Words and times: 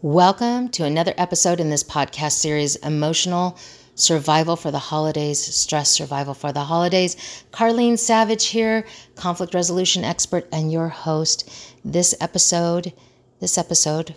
Welcome 0.00 0.68
to 0.70 0.84
another 0.84 1.12
episode 1.18 1.58
in 1.58 1.70
this 1.70 1.82
podcast 1.82 2.34
series 2.34 2.76
Emotional 2.76 3.58
Survival 3.96 4.54
for 4.54 4.70
the 4.70 4.78
Holidays, 4.78 5.44
Stress 5.44 5.90
Survival 5.90 6.34
for 6.34 6.52
the 6.52 6.62
Holidays. 6.62 7.16
Carlene 7.50 7.98
Savage 7.98 8.46
here, 8.46 8.86
conflict 9.16 9.54
resolution 9.54 10.04
expert 10.04 10.46
and 10.52 10.70
your 10.70 10.88
host. 10.88 11.50
This 11.84 12.14
episode, 12.20 12.92
this 13.40 13.58
episode, 13.58 14.14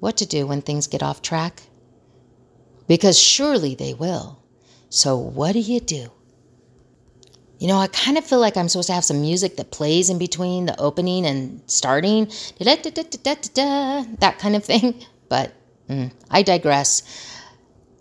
what 0.00 0.16
to 0.16 0.24
do 0.24 0.46
when 0.46 0.62
things 0.62 0.86
get 0.86 1.02
off 1.02 1.20
track? 1.20 1.60
Because 2.86 3.20
surely 3.20 3.74
they 3.74 3.92
will. 3.92 4.42
So, 4.88 5.18
what 5.18 5.52
do 5.52 5.58
you 5.58 5.80
do? 5.80 6.10
You 7.58 7.68
know, 7.68 7.76
I 7.76 7.88
kind 7.88 8.16
of 8.16 8.24
feel 8.24 8.40
like 8.40 8.56
I'm 8.56 8.70
supposed 8.70 8.86
to 8.86 8.94
have 8.94 9.04
some 9.04 9.20
music 9.20 9.58
that 9.58 9.72
plays 9.72 10.08
in 10.08 10.16
between 10.16 10.64
the 10.64 10.80
opening 10.80 11.26
and 11.26 11.60
starting, 11.66 12.32
that 12.60 14.36
kind 14.38 14.56
of 14.56 14.64
thing. 14.64 15.04
But 15.28 15.52
mm, 15.88 16.12
I 16.30 16.42
digress. 16.42 17.02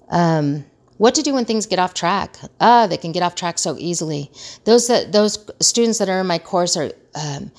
Um, 0.10 0.66
what 0.98 1.16
to 1.16 1.22
do 1.22 1.34
when 1.34 1.46
things 1.46 1.66
get 1.66 1.80
off 1.80 1.94
track? 1.94 2.38
Ah, 2.60 2.88
they 2.88 2.98
can 2.98 3.12
get 3.12 3.24
off 3.24 3.36
track 3.36 3.60
so 3.60 3.76
easily. 3.78 4.32
Those 4.66 4.88
that 4.88 5.12
those 5.12 5.50
students 5.62 6.00
that 6.00 6.10
are 6.10 6.22
in 6.22 6.28
my 6.28 6.40
course 6.40 6.76
are 6.76 6.92
um, 7.16 7.52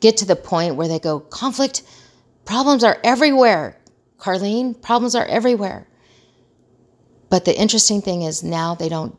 get 0.00 0.16
to 0.18 0.24
the 0.24 0.36
point 0.36 0.74
where 0.74 0.88
they 0.88 0.98
go, 0.98 1.20
conflict, 1.20 1.82
problems 2.44 2.82
are 2.82 2.98
everywhere. 3.04 3.76
Carlene, 4.18 4.80
problems 4.80 5.14
are 5.14 5.26
everywhere. 5.26 5.86
But 7.28 7.44
the 7.44 7.56
interesting 7.56 8.02
thing 8.02 8.22
is 8.22 8.42
now 8.42 8.74
they 8.74 8.88
don't 8.88 9.16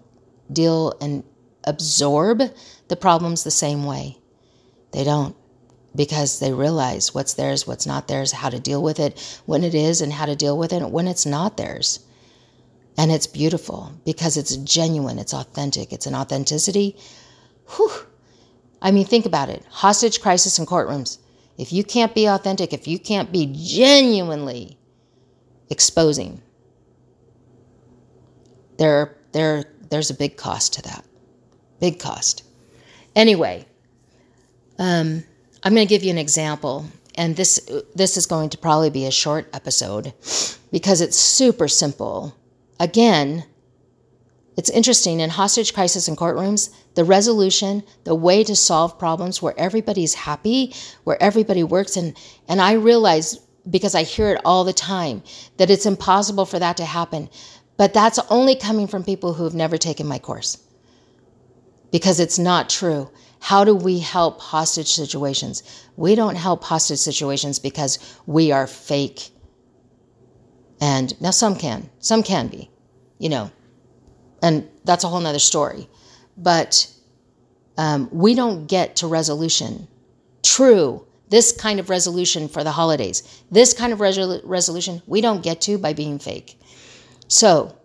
deal 0.52 0.93
and 0.99 1.23
absorb 1.63 2.41
the 2.90 2.95
problems 2.95 3.43
the 3.43 3.52
same 3.52 3.85
way. 3.85 4.18
They 4.91 5.04
don't 5.04 5.35
because 5.95 6.40
they 6.40 6.54
realize 6.54 7.13
what's 7.13 7.34
theirs, 7.34 7.68
what's 7.68 7.86
not 7.86 8.08
theirs, 8.08 8.32
how 8.32 8.49
to 8.49 8.59
deal 8.59 8.82
with 8.82 8.99
it 8.99 9.41
when 9.45 9.63
it 9.63 9.76
is, 9.76 10.02
and 10.02 10.13
how 10.13 10.26
to 10.26 10.36
deal 10.36 10.58
with 10.58 10.72
it 10.72 10.90
when 10.90 11.08
it's 11.08 11.26
not 11.26 11.58
theirs. 11.58 11.99
And 12.98 13.12
it's 13.12 13.27
beautiful 13.27 13.93
because 14.05 14.38
it's 14.38 14.55
genuine, 14.57 15.20
it's 15.20 15.34
authentic, 15.34 15.91
it's 15.91 16.05
an 16.05 16.15
authenticity. 16.15 16.98
Whew. 17.76 17.91
I 18.82 18.91
mean, 18.91 19.05
think 19.05 19.26
about 19.26 19.49
it 19.49 19.65
hostage 19.70 20.21
crisis 20.21 20.57
in 20.60 20.65
courtrooms. 20.65 21.18
If 21.57 21.71
you 21.71 21.84
can't 21.84 22.15
be 22.15 22.26
authentic, 22.26 22.74
if 22.74 22.87
you 22.87 22.98
can't 22.98 23.32
be 23.32 23.52
genuinely 23.54 24.77
exposing, 25.70 26.41
there, 28.77 29.18
there, 29.32 29.65
there's 29.90 30.10
a 30.10 30.13
big 30.15 30.37
cost 30.37 30.74
to 30.74 30.82
that. 30.84 31.05
Big 31.80 31.99
cost. 31.99 32.43
Anyway, 33.15 33.65
um, 34.80 35.24
I'm 35.63 35.76
going 35.76 35.87
to 35.87 35.90
give 35.90 36.04
you 36.04 36.09
an 36.09 36.17
example, 36.17 36.85
and 37.15 37.35
this 37.35 37.70
this 37.93 38.17
is 38.17 38.26
going 38.26 38.49
to 38.49 38.57
probably 38.57 38.90
be 38.90 39.05
a 39.05 39.12
short 39.12 39.48
episode 39.54 40.13
because 40.71 41.01
it's 41.01 41.18
super 41.18 41.68
simple. 41.68 42.35
Again, 42.79 43.45
it's 44.57 44.71
interesting 44.71 45.20
in 45.20 45.29
hostage 45.29 45.73
crisis 45.73 46.07
in 46.07 46.15
courtrooms, 46.15 46.73
the 46.95 47.03
resolution, 47.03 47.84
the 48.05 48.15
way 48.15 48.43
to 48.43 48.55
solve 48.55 48.98
problems 48.98 49.41
where 49.41 49.57
everybody's 49.57 50.15
happy, 50.15 50.73
where 51.03 51.21
everybody 51.21 51.63
works 51.63 51.96
and 51.96 52.18
and 52.48 52.59
I 52.59 52.73
realize 52.73 53.40
because 53.70 53.93
I 53.93 54.01
hear 54.01 54.31
it 54.31 54.41
all 54.43 54.63
the 54.63 54.73
time 54.73 55.21
that 55.57 55.70
it's 55.70 55.85
impossible 55.85 56.46
for 56.46 56.57
that 56.57 56.77
to 56.77 56.85
happen. 56.85 57.29
But 57.77 57.93
that's 57.93 58.18
only 58.29 58.55
coming 58.55 58.87
from 58.87 59.03
people 59.03 59.34
who 59.34 59.43
have 59.43 59.53
never 59.53 59.77
taken 59.77 60.07
my 60.07 60.18
course 60.18 60.57
because 61.91 62.20
it's 62.20 62.40
not 62.40 62.70
true. 62.70 63.12
How 63.41 63.63
do 63.63 63.75
we 63.75 63.97
help 63.97 64.39
hostage 64.39 64.91
situations? 64.91 65.63
We 65.97 66.13
don't 66.13 66.35
help 66.35 66.63
hostage 66.63 67.00
situations 67.00 67.57
because 67.57 67.97
we 68.28 68.51
are 68.51 68.67
fake. 68.67 69.31
And 70.79 71.19
now 71.19 71.31
some 71.31 71.56
can, 71.56 71.89
some 72.00 72.22
can 72.22 72.47
be, 72.50 72.69
you 73.17 73.29
know, 73.29 73.51
and 74.44 74.69
that's 74.85 75.03
a 75.03 75.07
whole 75.07 75.19
nother 75.19 75.39
story. 75.39 75.89
But 76.38 76.88
um, 77.78 78.09
we 78.12 78.35
don't 78.35 78.68
get 78.68 78.97
to 78.97 79.07
resolution, 79.07 79.88
true, 80.44 81.06
this 81.30 81.51
kind 81.51 81.80
of 81.80 81.90
resolution 81.90 82.47
for 82.47 82.63
the 82.63 82.72
holidays, 82.72 83.41
this 83.50 83.74
kind 83.74 83.91
of 83.91 83.97
resol- 83.97 84.41
resolution, 84.44 85.01
we 85.07 85.19
don't 85.19 85.41
get 85.41 85.62
to 85.62 85.80
by 85.80 85.94
being 85.94 86.19
fake. 86.19 86.62
So, 87.28 87.75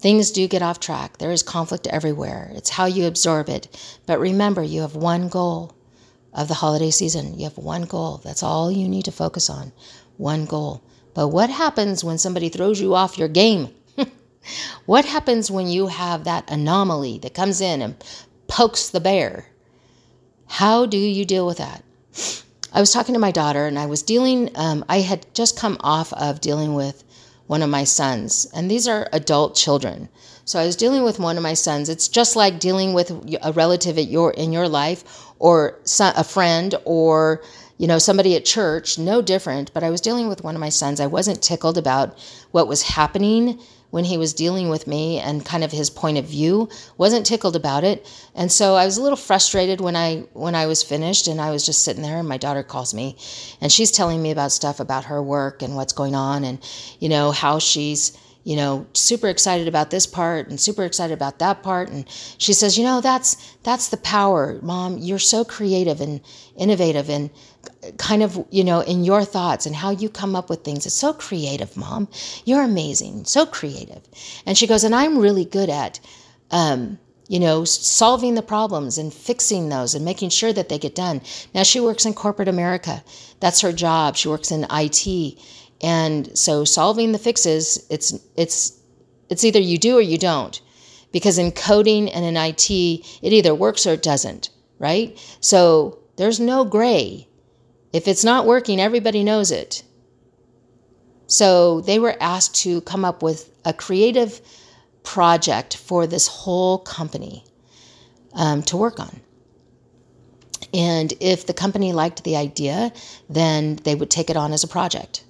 Things 0.00 0.30
do 0.30 0.48
get 0.48 0.62
off 0.62 0.80
track. 0.80 1.18
There 1.18 1.30
is 1.30 1.42
conflict 1.42 1.86
everywhere. 1.86 2.50
It's 2.54 2.70
how 2.70 2.86
you 2.86 3.06
absorb 3.06 3.50
it. 3.50 3.68
But 4.06 4.18
remember, 4.18 4.62
you 4.62 4.80
have 4.80 4.96
one 4.96 5.28
goal 5.28 5.74
of 6.32 6.48
the 6.48 6.54
holiday 6.54 6.90
season. 6.90 7.38
You 7.38 7.44
have 7.44 7.58
one 7.58 7.82
goal. 7.82 8.18
That's 8.24 8.42
all 8.42 8.72
you 8.72 8.88
need 8.88 9.04
to 9.04 9.12
focus 9.12 9.50
on. 9.50 9.72
One 10.16 10.46
goal. 10.46 10.82
But 11.12 11.28
what 11.28 11.50
happens 11.50 12.02
when 12.02 12.16
somebody 12.16 12.48
throws 12.48 12.80
you 12.80 12.94
off 12.94 13.18
your 13.18 13.28
game? 13.28 13.74
what 14.86 15.04
happens 15.04 15.50
when 15.50 15.68
you 15.68 15.88
have 15.88 16.24
that 16.24 16.50
anomaly 16.50 17.18
that 17.18 17.34
comes 17.34 17.60
in 17.60 17.82
and 17.82 17.94
pokes 18.48 18.88
the 18.88 19.00
bear? 19.00 19.48
How 20.46 20.86
do 20.86 20.96
you 20.96 21.26
deal 21.26 21.46
with 21.46 21.58
that? 21.58 21.84
I 22.72 22.80
was 22.80 22.90
talking 22.90 23.12
to 23.12 23.20
my 23.20 23.32
daughter 23.32 23.66
and 23.66 23.78
I 23.78 23.84
was 23.84 24.02
dealing, 24.02 24.50
um, 24.54 24.82
I 24.88 25.00
had 25.00 25.26
just 25.34 25.58
come 25.58 25.76
off 25.80 26.12
of 26.14 26.40
dealing 26.40 26.74
with 26.74 27.04
one 27.50 27.62
of 27.62 27.68
my 27.68 27.82
sons, 27.82 28.46
and 28.54 28.70
these 28.70 28.86
are 28.86 29.08
adult 29.12 29.56
children. 29.56 30.08
So 30.44 30.60
I 30.60 30.66
was 30.66 30.76
dealing 30.76 31.02
with 31.02 31.18
one 31.18 31.36
of 31.36 31.42
my 31.42 31.54
sons. 31.54 31.88
It's 31.88 32.06
just 32.06 32.36
like 32.36 32.60
dealing 32.60 32.92
with 32.92 33.10
a 33.42 33.52
relative 33.52 33.98
at 33.98 34.06
your 34.06 34.30
in 34.30 34.52
your 34.52 34.68
life, 34.68 35.02
or 35.40 35.80
a 35.98 36.22
friend, 36.22 36.76
or 36.84 37.42
you 37.76 37.88
know 37.88 37.98
somebody 37.98 38.36
at 38.36 38.44
church. 38.44 38.98
No 38.98 39.20
different. 39.20 39.74
But 39.74 39.82
I 39.82 39.90
was 39.90 40.00
dealing 40.00 40.28
with 40.28 40.44
one 40.44 40.54
of 40.54 40.60
my 40.60 40.68
sons. 40.68 41.00
I 41.00 41.08
wasn't 41.08 41.42
tickled 41.42 41.76
about 41.76 42.16
what 42.52 42.68
was 42.68 42.82
happening 42.82 43.58
when 43.90 44.04
he 44.04 44.16
was 44.16 44.32
dealing 44.32 44.68
with 44.68 44.86
me 44.86 45.18
and 45.18 45.44
kind 45.44 45.64
of 45.64 45.72
his 45.72 45.90
point 45.90 46.18
of 46.18 46.24
view 46.24 46.68
wasn't 46.96 47.26
tickled 47.26 47.56
about 47.56 47.84
it. 47.84 48.06
And 48.34 48.50
so 48.50 48.74
i 48.74 48.84
was 48.84 48.96
a 48.96 49.02
little 49.02 49.16
frustrated 49.16 49.80
when 49.80 49.96
i 49.96 50.24
when 50.32 50.54
i 50.54 50.66
was 50.66 50.82
finished 50.82 51.26
and 51.26 51.40
i 51.40 51.50
was 51.50 51.66
just 51.66 51.84
sitting 51.84 52.02
there 52.02 52.18
and 52.18 52.28
my 52.28 52.36
daughter 52.36 52.62
calls 52.62 52.94
me 52.94 53.16
and 53.60 53.70
she's 53.70 53.90
telling 53.90 54.22
me 54.22 54.30
about 54.30 54.52
stuff 54.52 54.80
about 54.80 55.04
her 55.04 55.22
work 55.22 55.62
and 55.62 55.76
what's 55.76 55.92
going 55.92 56.14
on 56.14 56.44
and 56.44 56.58
you 57.00 57.08
know 57.08 57.30
how 57.30 57.58
she's 57.58 58.16
you 58.44 58.56
know 58.56 58.86
super 58.94 59.28
excited 59.28 59.68
about 59.68 59.90
this 59.90 60.06
part 60.06 60.48
and 60.48 60.58
super 60.58 60.84
excited 60.84 61.12
about 61.12 61.38
that 61.38 61.62
part. 61.62 61.88
And 61.90 62.08
she 62.38 62.52
says 62.52 62.78
you 62.78 62.84
know 62.84 63.00
that's 63.00 63.36
that's 63.62 63.88
the 63.88 63.96
power 63.98 64.58
mom. 64.62 64.98
You're 64.98 65.18
so 65.18 65.44
creative 65.44 66.00
and 66.00 66.20
innovative 66.56 67.10
and 67.10 67.30
kind 67.98 68.22
of 68.22 68.44
you 68.50 68.64
know 68.64 68.80
in 68.80 69.04
your 69.04 69.24
thoughts 69.24 69.66
and 69.66 69.76
how 69.76 69.90
you 69.90 70.08
come 70.08 70.34
up 70.34 70.48
with 70.48 70.64
things. 70.64 70.86
It's 70.86 70.94
so 70.94 71.12
creative 71.12 71.76
mom. 71.76 72.08
You're 72.44 72.62
amazing. 72.62 73.24
So 73.24 73.46
creative. 73.46 74.02
And 74.46 74.56
she 74.56 74.66
goes 74.66 74.84
and 74.84 74.94
i'm 74.94 75.18
really 75.18 75.44
good 75.44 75.68
at 75.68 76.00
um, 76.50 76.98
you 77.28 77.38
know 77.38 77.64
solving 77.64 78.34
the 78.34 78.42
problems 78.42 78.98
and 78.98 79.12
fixing 79.12 79.68
those 79.68 79.94
and 79.94 80.04
making 80.04 80.30
sure 80.30 80.52
that 80.52 80.68
they 80.68 80.78
get 80.78 80.94
done. 80.94 81.20
Now 81.54 81.62
she 81.62 81.80
works 81.80 82.06
in 82.06 82.14
corporate 82.14 82.48
america. 82.48 83.04
That's 83.40 83.60
her 83.60 83.72
job. 83.72 84.16
She 84.16 84.28
works 84.28 84.50
in 84.50 84.64
it 84.64 85.38
and 85.80 86.36
so 86.36 86.64
solving 86.64 87.12
the 87.12 87.18
fixes, 87.18 87.84
it's 87.90 88.18
it's 88.36 88.78
it's 89.28 89.44
either 89.44 89.60
you 89.60 89.78
do 89.78 89.96
or 89.96 90.02
you 90.02 90.18
don't. 90.18 90.60
Because 91.12 91.38
in 91.38 91.50
coding 91.52 92.08
and 92.08 92.24
in 92.24 92.36
IT, 92.36 92.70
it 92.70 93.32
either 93.32 93.54
works 93.54 93.86
or 93.86 93.94
it 93.94 94.02
doesn't, 94.02 94.50
right? 94.78 95.18
So 95.40 95.98
there's 96.16 96.38
no 96.38 96.64
gray. 96.64 97.26
If 97.92 98.06
it's 98.06 98.24
not 98.24 98.46
working, 98.46 98.80
everybody 98.80 99.24
knows 99.24 99.50
it. 99.50 99.82
So 101.26 101.80
they 101.80 101.98
were 101.98 102.16
asked 102.20 102.56
to 102.62 102.80
come 102.82 103.04
up 103.04 103.22
with 103.22 103.50
a 103.64 103.72
creative 103.72 104.40
project 105.02 105.76
for 105.76 106.06
this 106.06 106.28
whole 106.28 106.78
company 106.78 107.44
um, 108.34 108.62
to 108.64 108.76
work 108.76 109.00
on. 109.00 109.20
And 110.72 111.12
if 111.20 111.46
the 111.46 111.54
company 111.54 111.92
liked 111.92 112.22
the 112.22 112.36
idea, 112.36 112.92
then 113.28 113.76
they 113.76 113.94
would 113.94 114.10
take 114.10 114.30
it 114.30 114.36
on 114.36 114.52
as 114.52 114.62
a 114.62 114.68
project. 114.68 115.24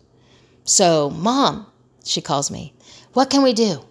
So, 0.64 1.10
mom, 1.10 1.66
she 2.04 2.20
calls 2.20 2.50
me, 2.50 2.74
what 3.12 3.30
can 3.30 3.42
we 3.42 3.52
do? 3.52 3.84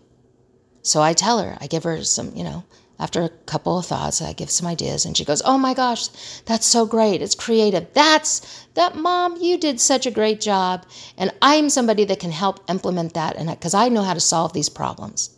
So 0.81 1.01
I 1.01 1.13
tell 1.13 1.39
her, 1.39 1.57
I 1.59 1.67
give 1.67 1.83
her 1.83 2.03
some, 2.03 2.33
you 2.35 2.43
know, 2.43 2.63
after 2.99 3.21
a 3.21 3.29
couple 3.29 3.77
of 3.77 3.85
thoughts, 3.85 4.21
I 4.21 4.33
give 4.33 4.49
some 4.49 4.67
ideas 4.67 5.05
and 5.05 5.15
she 5.15 5.23
goes, 5.23 5.41
Oh 5.45 5.57
my 5.57 5.73
gosh, 5.73 6.09
that's 6.45 6.65
so 6.65 6.85
great. 6.85 7.21
It's 7.21 7.35
creative. 7.35 7.87
That's 7.93 8.65
that, 8.73 8.95
mom, 8.95 9.37
you 9.41 9.57
did 9.57 9.79
such 9.79 10.05
a 10.05 10.11
great 10.11 10.41
job. 10.41 10.85
And 11.17 11.31
I'm 11.41 11.69
somebody 11.69 12.03
that 12.05 12.19
can 12.19 12.31
help 12.31 12.69
implement 12.69 13.13
that. 13.13 13.37
And 13.37 13.49
because 13.49 13.73
I 13.73 13.87
know 13.87 14.03
how 14.03 14.13
to 14.13 14.19
solve 14.19 14.51
these 14.51 14.69
problems. 14.69 15.29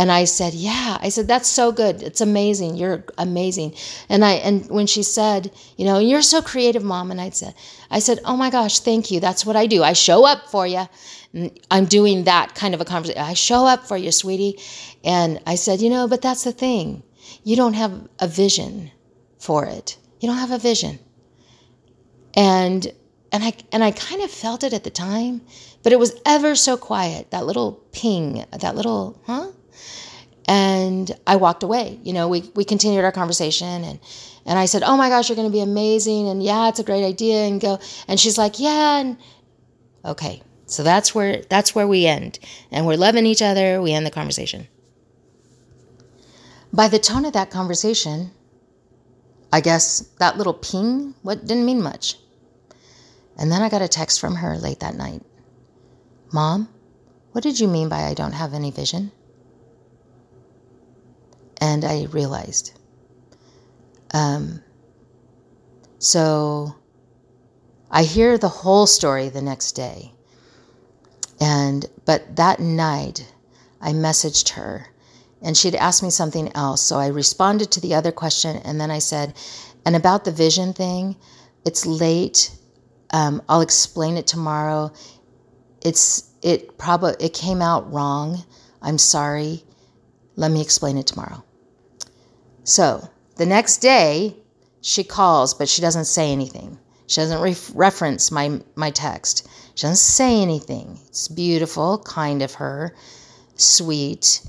And 0.00 0.10
I 0.10 0.24
said, 0.24 0.54
"Yeah." 0.54 0.96
I 1.06 1.10
said, 1.10 1.28
"That's 1.28 1.46
so 1.60 1.72
good. 1.72 2.02
It's 2.02 2.22
amazing. 2.22 2.76
You're 2.80 3.04
amazing." 3.18 3.74
And 4.08 4.24
I 4.24 4.32
and 4.46 4.66
when 4.76 4.86
she 4.86 5.02
said, 5.02 5.50
"You 5.76 5.84
know, 5.84 5.98
you're 5.98 6.22
so 6.34 6.40
creative, 6.40 6.82
mom," 6.82 7.10
and 7.10 7.20
I 7.20 7.28
said, 7.40 7.52
"I 7.90 7.98
said, 8.06 8.18
oh 8.24 8.36
my 8.42 8.48
gosh, 8.48 8.78
thank 8.80 9.10
you. 9.10 9.20
That's 9.20 9.44
what 9.44 9.56
I 9.56 9.66
do. 9.66 9.82
I 9.82 9.92
show 9.92 10.24
up 10.32 10.40
for 10.54 10.66
you." 10.66 10.84
I'm 11.70 11.84
doing 11.84 12.24
that 12.24 12.54
kind 12.54 12.72
of 12.74 12.80
a 12.80 12.86
conversation. 12.86 13.22
I 13.22 13.34
show 13.34 13.66
up 13.66 13.86
for 13.86 13.98
you, 13.98 14.10
sweetie. 14.10 14.58
And 15.04 15.38
I 15.46 15.56
said, 15.56 15.82
"You 15.82 15.90
know, 15.90 16.08
but 16.08 16.22
that's 16.22 16.44
the 16.44 16.52
thing. 16.64 17.02
You 17.44 17.54
don't 17.54 17.74
have 17.82 17.92
a 18.20 18.26
vision 18.26 18.90
for 19.38 19.66
it. 19.66 19.98
You 20.20 20.28
don't 20.30 20.38
have 20.44 20.56
a 20.58 20.58
vision." 20.70 20.98
And 22.32 22.90
and 23.32 23.44
I 23.44 23.52
and 23.70 23.84
I 23.84 23.90
kind 23.90 24.22
of 24.22 24.30
felt 24.30 24.64
it 24.64 24.72
at 24.72 24.84
the 24.84 24.90
time, 25.10 25.42
but 25.82 25.92
it 25.92 25.98
was 25.98 26.12
ever 26.24 26.54
so 26.54 26.78
quiet. 26.78 27.30
That 27.32 27.44
little 27.44 27.72
ping, 27.92 28.46
that 28.64 28.74
little 28.80 29.20
huh? 29.26 29.48
And 30.46 31.10
I 31.26 31.36
walked 31.36 31.62
away. 31.62 32.00
You 32.02 32.12
know, 32.12 32.28
we 32.28 32.50
we 32.54 32.64
continued 32.64 33.04
our 33.04 33.12
conversation 33.12 33.84
and 33.84 34.00
and 34.46 34.58
I 34.58 34.64
said, 34.66 34.82
"Oh 34.82 34.96
my 34.96 35.08
gosh, 35.08 35.28
you're 35.28 35.36
going 35.36 35.48
to 35.48 35.52
be 35.52 35.60
amazing." 35.60 36.28
And 36.28 36.42
yeah, 36.42 36.68
it's 36.68 36.80
a 36.80 36.84
great 36.84 37.04
idea 37.04 37.44
and 37.44 37.60
go. 37.60 37.78
And 38.08 38.18
she's 38.18 38.38
like, 38.38 38.58
"Yeah." 38.58 38.98
And 38.98 39.16
okay. 40.04 40.42
So 40.66 40.82
that's 40.82 41.14
where 41.14 41.42
that's 41.48 41.74
where 41.74 41.86
we 41.86 42.06
end. 42.06 42.38
And 42.70 42.86
we're 42.86 42.96
loving 42.96 43.26
each 43.26 43.42
other. 43.42 43.82
We 43.82 43.92
end 43.92 44.06
the 44.06 44.10
conversation. 44.10 44.68
By 46.72 46.88
the 46.88 47.00
tone 47.00 47.24
of 47.24 47.32
that 47.32 47.50
conversation, 47.50 48.30
I 49.52 49.60
guess 49.60 50.00
that 50.18 50.38
little 50.38 50.54
ping 50.54 51.14
what 51.22 51.44
didn't 51.44 51.66
mean 51.66 51.82
much. 51.82 52.16
And 53.36 53.50
then 53.50 53.62
I 53.62 53.68
got 53.68 53.82
a 53.82 53.88
text 53.88 54.20
from 54.20 54.36
her 54.36 54.58
late 54.58 54.80
that 54.80 54.94
night. 54.94 55.22
Mom, 56.32 56.68
what 57.32 57.42
did 57.42 57.58
you 57.58 57.66
mean 57.66 57.88
by 57.88 58.04
I 58.04 58.14
don't 58.14 58.32
have 58.32 58.54
any 58.54 58.70
vision? 58.70 59.10
And 61.60 61.84
I 61.84 62.06
realized. 62.10 62.72
Um, 64.12 64.62
so 65.98 66.74
I 67.90 68.04
hear 68.04 68.38
the 68.38 68.48
whole 68.48 68.86
story 68.86 69.28
the 69.28 69.42
next 69.42 69.72
day. 69.72 70.12
And 71.40 71.86
but 72.04 72.36
that 72.36 72.60
night 72.60 73.32
I 73.80 73.92
messaged 73.92 74.50
her 74.50 74.86
and 75.42 75.56
she'd 75.56 75.74
asked 75.74 76.02
me 76.02 76.10
something 76.10 76.50
else. 76.54 76.82
So 76.82 76.98
I 76.98 77.08
responded 77.08 77.70
to 77.72 77.80
the 77.80 77.94
other 77.94 78.12
question 78.12 78.56
and 78.64 78.80
then 78.80 78.90
I 78.90 78.98
said, 78.98 79.34
and 79.84 79.96
about 79.96 80.24
the 80.24 80.32
vision 80.32 80.72
thing, 80.72 81.16
it's 81.64 81.86
late. 81.86 82.50
Um, 83.12 83.42
I'll 83.48 83.62
explain 83.62 84.16
it 84.16 84.26
tomorrow. 84.26 84.92
It's 85.82 86.30
it 86.42 86.78
probably 86.78 87.14
it 87.20 87.34
came 87.34 87.62
out 87.62 87.92
wrong. 87.92 88.44
I'm 88.82 88.98
sorry. 88.98 89.64
Let 90.36 90.50
me 90.50 90.60
explain 90.60 90.96
it 90.96 91.06
tomorrow. 91.06 91.42
So 92.64 93.08
the 93.36 93.46
next 93.46 93.78
day, 93.78 94.36
she 94.80 95.04
calls, 95.04 95.54
but 95.54 95.68
she 95.68 95.82
doesn't 95.82 96.06
say 96.06 96.30
anything. 96.32 96.78
She 97.06 97.20
doesn't 97.20 97.40
re- 97.40 97.56
reference 97.74 98.30
my 98.30 98.60
my 98.76 98.90
text. 98.90 99.48
She 99.74 99.82
doesn't 99.82 99.96
say 99.96 100.40
anything. 100.40 100.98
It's 101.08 101.28
beautiful, 101.28 101.98
kind 101.98 102.42
of 102.42 102.54
her, 102.54 102.94
sweet 103.56 104.42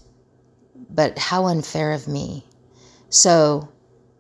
but 0.94 1.18
how 1.18 1.46
unfair 1.46 1.94
of 1.94 2.08
me. 2.08 2.46
So, 3.10 3.70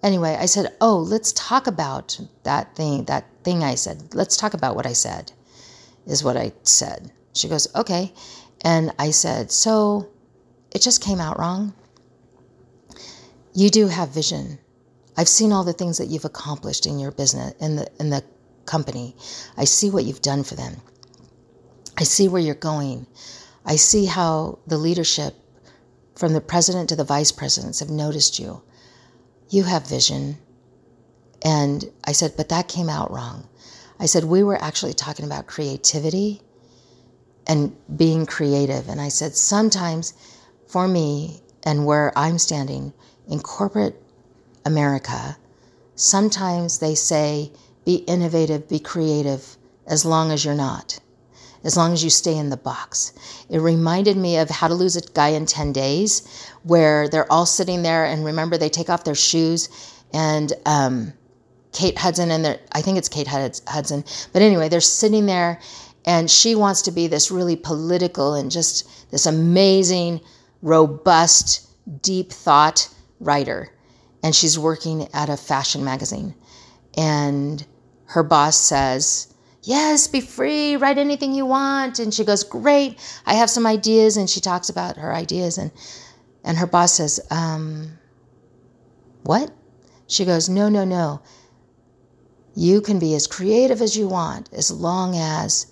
anyway, 0.04 0.38
I 0.40 0.46
said, 0.46 0.74
Oh, 0.82 0.98
let's 0.98 1.34
talk 1.34 1.68
about 1.68 2.20
that 2.44 2.76
thing, 2.76 3.06
that 3.06 3.26
thing 3.44 3.64
I 3.64 3.76
said. 3.76 4.14
Let's 4.14 4.38
talk 4.38 4.54
about 4.54 4.76
what 4.76 4.86
I 4.86 4.94
said, 4.94 5.32
is 6.06 6.24
what 6.24 6.38
I 6.38 6.54
said. 6.64 7.12
She 7.34 7.48
goes, 7.48 7.68
Okay. 7.76 8.14
And 8.64 8.94
I 9.00 9.12
said, 9.12 9.52
So 9.52 10.10
it 10.72 10.82
just 10.82 11.04
came 11.04 11.20
out 11.20 11.40
wrong. 11.40 11.74
You 13.54 13.70
do 13.70 13.88
have 13.88 14.10
vision. 14.10 14.60
I've 15.18 15.28
seen 15.28 15.52
all 15.52 15.64
the 15.64 15.74
things 15.74 15.98
that 15.98 16.08
you've 16.08 16.26
accomplished 16.26 16.86
in 16.86 17.00
your 17.00 17.12
business, 17.12 17.54
in 17.60 17.76
the, 17.76 17.88
in 18.00 18.10
the 18.10 18.24
company. 18.66 19.16
I 19.58 19.66
see 19.66 19.90
what 19.90 20.06
you've 20.06 20.22
done 20.22 20.44
for 20.44 20.56
them. 20.56 20.78
I 21.98 22.04
see 22.04 22.28
where 22.28 22.42
you're 22.42 22.56
going. 22.56 23.06
I 23.66 23.76
see 23.76 24.06
how 24.06 24.60
the 24.68 24.78
leadership 24.78 25.36
from 26.16 26.34
the 26.34 26.42
president 26.42 26.90
to 26.90 26.96
the 26.96 27.04
vice 27.04 27.32
presidents 27.32 27.80
have 27.80 27.90
noticed 27.90 28.40
you. 28.40 28.62
You 29.50 29.64
have 29.64 29.88
vision. 29.88 30.38
And 31.44 31.92
I 32.06 32.14
said, 32.14 32.34
but 32.38 32.50
that 32.50 32.68
came 32.68 32.90
out 32.90 33.12
wrong. 33.12 33.48
I 34.00 34.06
said, 34.06 34.24
we 34.24 34.44
were 34.44 34.62
actually 34.62 34.94
talking 34.94 35.26
about 35.26 35.48
creativity 35.48 36.42
and 37.48 37.76
being 37.98 38.26
creative. 38.26 38.88
And 38.88 39.02
I 39.02 39.10
said, 39.10 39.36
sometimes 39.36 40.14
for 40.68 40.88
me 40.88 41.42
and 41.64 41.86
where 41.86 42.18
I'm 42.18 42.38
standing 42.38 42.94
in 43.32 43.40
corporate 43.40 44.00
America, 44.66 45.38
sometimes 45.96 46.78
they 46.78 46.94
say, 46.94 47.52
be 47.86 47.96
innovative, 47.96 48.70
be 48.70 48.78
creative, 48.78 49.58
as 49.88 50.06
long 50.06 50.32
as 50.32 50.46
you're 50.46 50.54
not 50.54 51.00
as 51.64 51.78
long 51.78 51.94
as 51.94 52.04
you 52.04 52.10
stay 52.10 52.36
in 52.36 52.50
the 52.50 52.58
box. 52.58 53.14
It 53.50 53.60
reminded 53.60 54.18
me 54.18 54.38
of 54.38 54.50
How 54.50 54.68
to 54.68 54.74
Lose 54.74 54.96
a 54.96 55.02
Guy 55.02 55.30
in 55.30 55.46
10 55.46 55.74
Days, 55.74 56.50
where 56.64 57.08
they're 57.08 57.32
all 57.32 57.46
sitting 57.46 57.84
there, 57.84 58.06
and 58.06 58.26
remember, 58.26 58.58
they 58.58 58.70
take 58.70 58.90
off 58.90 59.04
their 59.04 59.16
shoes, 59.16 59.70
and 60.14 60.54
um, 60.66 61.14
Kate 61.72 61.98
Hudson, 61.98 62.32
and 62.32 62.60
I 62.72 62.82
think 62.82 62.98
it's 62.98 63.10
Kate 63.10 63.28
Hudson, 63.28 64.04
but 64.34 64.42
anyway, 64.42 64.70
they're 64.70 64.82
sitting 64.82 65.26
there, 65.26 65.60
and 66.06 66.30
she 66.32 66.56
wants 66.56 66.82
to 66.84 66.92
be 66.92 67.08
this 67.08 67.30
really 67.30 67.56
political 67.56 68.34
and 68.34 68.50
just 68.50 69.12
this 69.12 69.28
amazing, 69.28 70.20
robust, 70.64 71.68
deep 72.02 72.32
thought 72.32 72.90
writer. 73.22 73.72
And 74.24 74.36
she's 74.36 74.60
working 74.60 75.08
at 75.14 75.30
a 75.30 75.38
fashion 75.38 75.84
magazine. 75.84 76.36
And 76.98 77.66
her 78.06 78.24
boss 78.24 78.58
says, 78.58 79.34
Yes, 79.64 80.08
be 80.08 80.22
free, 80.22 80.76
write 80.76 80.98
anything 80.98 81.34
you 81.34 81.46
want. 81.46 82.00
And 82.00 82.14
she 82.14 82.26
goes, 82.26 82.44
Great, 82.44 83.00
I 83.26 83.36
have 83.36 83.50
some 83.50 83.66
ideas. 83.66 84.18
And 84.18 84.30
she 84.30 84.42
talks 84.42 84.70
about 84.70 84.98
her 84.98 85.14
ideas. 85.14 85.58
And, 85.58 85.72
and 86.44 86.58
her 86.58 86.68
boss 86.68 86.94
says, 86.94 87.20
um, 87.30 87.98
What? 89.24 89.52
She 90.08 90.26
goes, 90.26 90.50
No, 90.50 90.68
no, 90.68 90.84
no. 90.84 91.22
You 92.56 92.82
can 92.82 93.00
be 93.00 93.16
as 93.16 93.28
creative 93.28 93.82
as 93.82 93.96
you 93.96 94.08
want 94.08 94.52
as 94.52 94.72
long 94.72 95.16
as 95.16 95.68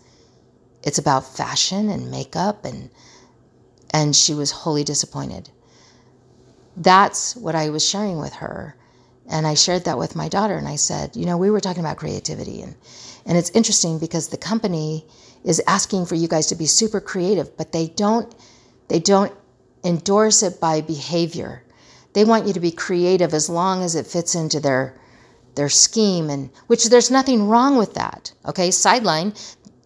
it's 0.83 0.97
about 0.97 1.35
fashion 1.35 1.89
and 1.89 2.09
makeup 2.09 2.63
and 2.63 2.89
and 3.91 4.15
she 4.15 4.33
was 4.33 4.51
wholly 4.51 4.83
disappointed. 4.83 5.49
That's 6.79 7.35
what 7.35 7.55
I 7.55 7.69
was 7.69 7.87
sharing 7.87 8.17
with 8.19 8.33
her. 8.35 8.75
And 9.29 9.45
I 9.45 9.53
shared 9.53 9.83
that 9.85 9.97
with 9.99 10.15
my 10.15 10.27
daughter 10.27 10.57
and 10.57 10.67
I 10.67 10.77
said, 10.77 11.15
you 11.15 11.25
know, 11.25 11.37
we 11.37 11.51
were 11.51 11.59
talking 11.59 11.83
about 11.83 11.97
creativity 11.97 12.61
and 12.61 12.75
and 13.25 13.37
it's 13.37 13.51
interesting 13.51 13.99
because 13.99 14.29
the 14.29 14.37
company 14.37 15.05
is 15.43 15.61
asking 15.67 16.05
for 16.07 16.15
you 16.15 16.27
guys 16.27 16.47
to 16.47 16.55
be 16.55 16.65
super 16.65 16.99
creative, 16.99 17.55
but 17.57 17.73
they 17.73 17.87
don't 17.87 18.33
they 18.87 18.97
don't 18.97 19.33
endorse 19.83 20.41
it 20.41 20.59
by 20.59 20.81
behavior. 20.81 21.63
They 22.13 22.25
want 22.25 22.47
you 22.47 22.53
to 22.53 22.59
be 22.59 22.71
creative 22.71 23.33
as 23.35 23.49
long 23.49 23.83
as 23.83 23.93
it 23.95 24.07
fits 24.07 24.33
into 24.33 24.59
their 24.59 24.95
their 25.55 25.69
scheme 25.69 26.29
and 26.29 26.49
which 26.67 26.85
there's 26.85 27.11
nothing 27.11 27.47
wrong 27.47 27.77
with 27.77 27.93
that. 27.93 28.31
Okay, 28.45 28.71
sideline 28.71 29.33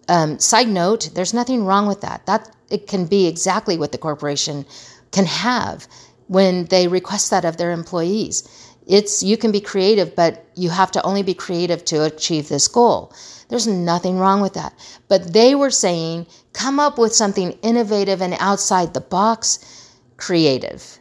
um, 0.07 0.39
side 0.39 0.68
note, 0.68 1.10
there's 1.16 1.34
nothing 1.34 1.66
wrong 1.66 1.88
with 1.88 2.01
that. 2.01 2.25
That 2.27 2.56
it 2.70 2.88
can 2.88 3.06
be 3.06 3.27
exactly 3.27 3.77
what 3.77 3.91
the 3.91 3.98
corporation 3.98 4.65
can 5.12 5.25
have 5.25 5.88
when 6.27 6.65
they 6.65 6.88
request 6.88 7.30
that 7.32 7.46
of 7.46 7.58
their 7.58 7.72
employees. 7.72 8.48
It's 8.86 9.24
you 9.24 9.38
can 9.38 9.51
be 9.51 9.62
creative 9.62 10.15
but 10.15 10.46
you 10.56 10.70
have 10.70 10.92
to 10.92 11.03
only 11.03 11.24
be 11.24 11.34
creative 11.34 11.86
to 11.86 12.03
achieve 12.03 12.50
this 12.50 12.68
goal. 12.68 13.13
There's 13.50 13.68
nothing 13.68 14.18
wrong 14.18 14.42
with 14.42 14.53
that. 14.53 14.74
But 15.08 15.34
they 15.34 15.56
were 15.56 15.70
saying 15.70 16.27
come 16.53 16.80
up 16.80 16.98
with 16.98 17.13
something 17.13 17.51
innovative 17.62 18.22
and 18.22 18.36
outside 18.39 18.94
the 18.94 19.01
box 19.01 19.89
creative. 20.18 21.00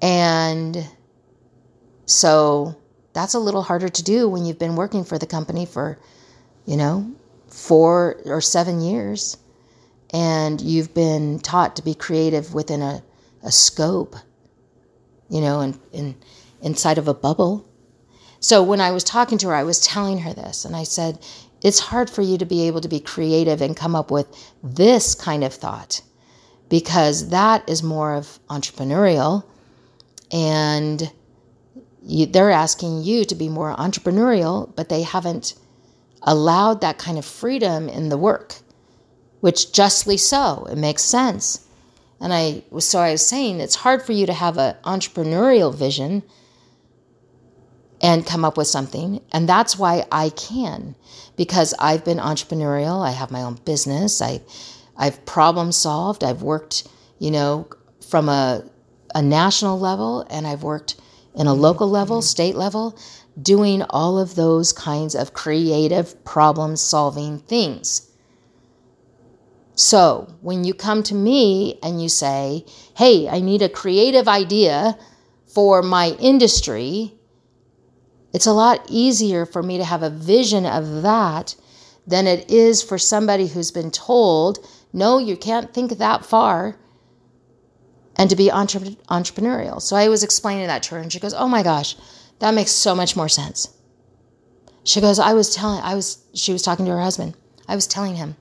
And 0.00 0.86
so 2.06 2.76
that's 3.14 3.34
a 3.34 3.38
little 3.38 3.62
harder 3.62 3.88
to 3.88 4.02
do 4.02 4.28
when 4.28 4.44
you've 4.44 4.58
been 4.58 4.76
working 4.76 5.04
for 5.04 5.18
the 5.18 5.26
company 5.26 5.64
for 5.64 5.98
you 6.66 6.76
know 6.76 7.10
4 7.48 8.22
or 8.26 8.40
7 8.40 8.80
years 8.80 9.36
and 10.12 10.60
you've 10.60 10.94
been 10.94 11.38
taught 11.40 11.76
to 11.76 11.82
be 11.82 11.94
creative 11.94 12.54
within 12.54 12.82
a, 12.82 13.02
a 13.44 13.52
scope 13.52 14.16
you 15.28 15.40
know 15.40 15.60
and, 15.60 15.78
and 15.92 16.14
inside 16.62 16.98
of 16.98 17.08
a 17.08 17.14
bubble. 17.14 17.68
So 18.40 18.62
when 18.62 18.80
I 18.80 18.90
was 18.90 19.04
talking 19.04 19.38
to 19.38 19.48
her, 19.48 19.54
I 19.54 19.64
was 19.64 19.80
telling 19.80 20.18
her 20.18 20.32
this, 20.32 20.64
and 20.64 20.76
I 20.76 20.82
said, 20.82 21.18
It's 21.62 21.78
hard 21.78 22.10
for 22.10 22.22
you 22.22 22.38
to 22.38 22.44
be 22.44 22.66
able 22.66 22.80
to 22.82 22.88
be 22.88 23.00
creative 23.00 23.60
and 23.60 23.76
come 23.76 23.96
up 23.96 24.10
with 24.10 24.26
this 24.62 25.14
kind 25.14 25.44
of 25.44 25.52
thought 25.52 26.02
because 26.68 27.30
that 27.30 27.68
is 27.68 27.82
more 27.82 28.14
of 28.14 28.38
entrepreneurial. 28.48 29.44
And 30.32 31.10
you, 32.02 32.26
they're 32.26 32.50
asking 32.50 33.02
you 33.02 33.24
to 33.24 33.34
be 33.34 33.48
more 33.48 33.74
entrepreneurial, 33.76 34.74
but 34.74 34.88
they 34.88 35.02
haven't 35.02 35.54
allowed 36.22 36.80
that 36.80 36.98
kind 36.98 37.18
of 37.18 37.24
freedom 37.24 37.88
in 37.88 38.08
the 38.08 38.16
work, 38.16 38.56
which 39.40 39.72
justly 39.72 40.16
so. 40.16 40.66
It 40.70 40.76
makes 40.76 41.02
sense. 41.02 41.63
And 42.24 42.32
I 42.32 42.64
so 42.78 43.00
I 43.00 43.12
was 43.12 43.26
saying 43.26 43.60
it's 43.60 43.74
hard 43.74 44.02
for 44.02 44.12
you 44.12 44.24
to 44.24 44.32
have 44.32 44.56
an 44.56 44.76
entrepreneurial 44.82 45.74
vision 45.74 46.22
and 48.00 48.26
come 48.26 48.46
up 48.46 48.56
with 48.56 48.66
something. 48.66 49.20
And 49.30 49.46
that's 49.46 49.78
why 49.78 50.04
I 50.10 50.30
can, 50.30 50.96
because 51.36 51.74
I've 51.78 52.02
been 52.04 52.18
entrepreneurial. 52.18 53.06
I 53.06 53.10
have 53.10 53.30
my 53.30 53.42
own 53.42 53.58
business. 53.66 54.22
I, 54.22 54.40
I've 54.96 55.24
problem 55.26 55.70
solved. 55.70 56.24
I've 56.24 56.42
worked, 56.42 56.88
you 57.18 57.30
know, 57.30 57.68
from 58.08 58.28
a, 58.28 58.64
a 59.14 59.22
national 59.22 59.78
level 59.78 60.26
and 60.30 60.46
I've 60.46 60.62
worked 60.62 60.96
in 61.34 61.46
a 61.46 61.50
mm-hmm. 61.50 61.60
local 61.60 61.90
level, 61.90 62.18
mm-hmm. 62.18 62.36
state 62.36 62.56
level. 62.56 62.98
doing 63.40 63.82
all 63.90 64.18
of 64.18 64.34
those 64.34 64.72
kinds 64.72 65.14
of 65.14 65.32
creative 65.32 66.24
problem 66.24 66.76
solving 66.76 67.38
things. 67.40 68.08
So, 69.76 70.36
when 70.40 70.62
you 70.62 70.72
come 70.72 71.02
to 71.04 71.14
me 71.14 71.80
and 71.82 72.00
you 72.00 72.08
say, 72.08 72.64
Hey, 72.96 73.28
I 73.28 73.40
need 73.40 73.60
a 73.60 73.68
creative 73.68 74.28
idea 74.28 74.96
for 75.46 75.82
my 75.82 76.10
industry, 76.20 77.14
it's 78.32 78.46
a 78.46 78.52
lot 78.52 78.86
easier 78.88 79.44
for 79.44 79.62
me 79.62 79.78
to 79.78 79.84
have 79.84 80.02
a 80.02 80.10
vision 80.10 80.64
of 80.64 81.02
that 81.02 81.56
than 82.06 82.26
it 82.26 82.48
is 82.50 82.82
for 82.82 82.98
somebody 82.98 83.48
who's 83.48 83.72
been 83.72 83.90
told, 83.90 84.64
No, 84.92 85.18
you 85.18 85.36
can't 85.36 85.74
think 85.74 85.98
that 85.98 86.24
far, 86.24 86.76
and 88.16 88.30
to 88.30 88.36
be 88.36 88.52
entre- 88.52 88.96
entrepreneurial. 89.10 89.82
So, 89.82 89.96
I 89.96 90.08
was 90.08 90.22
explaining 90.22 90.68
that 90.68 90.84
to 90.84 90.94
her, 90.94 91.00
and 91.00 91.12
she 91.12 91.18
goes, 91.18 91.34
Oh 91.34 91.48
my 91.48 91.64
gosh, 91.64 91.96
that 92.38 92.54
makes 92.54 92.70
so 92.70 92.94
much 92.94 93.16
more 93.16 93.28
sense. 93.28 93.76
She 94.84 95.00
goes, 95.00 95.18
I 95.18 95.32
was 95.32 95.52
telling, 95.52 95.82
I 95.82 95.96
was, 95.96 96.24
she 96.32 96.52
was 96.52 96.62
talking 96.62 96.84
to 96.84 96.92
her 96.92 97.00
husband. 97.00 97.34
I 97.66 97.74
was 97.74 97.88
telling 97.88 98.14
him, 98.16 98.36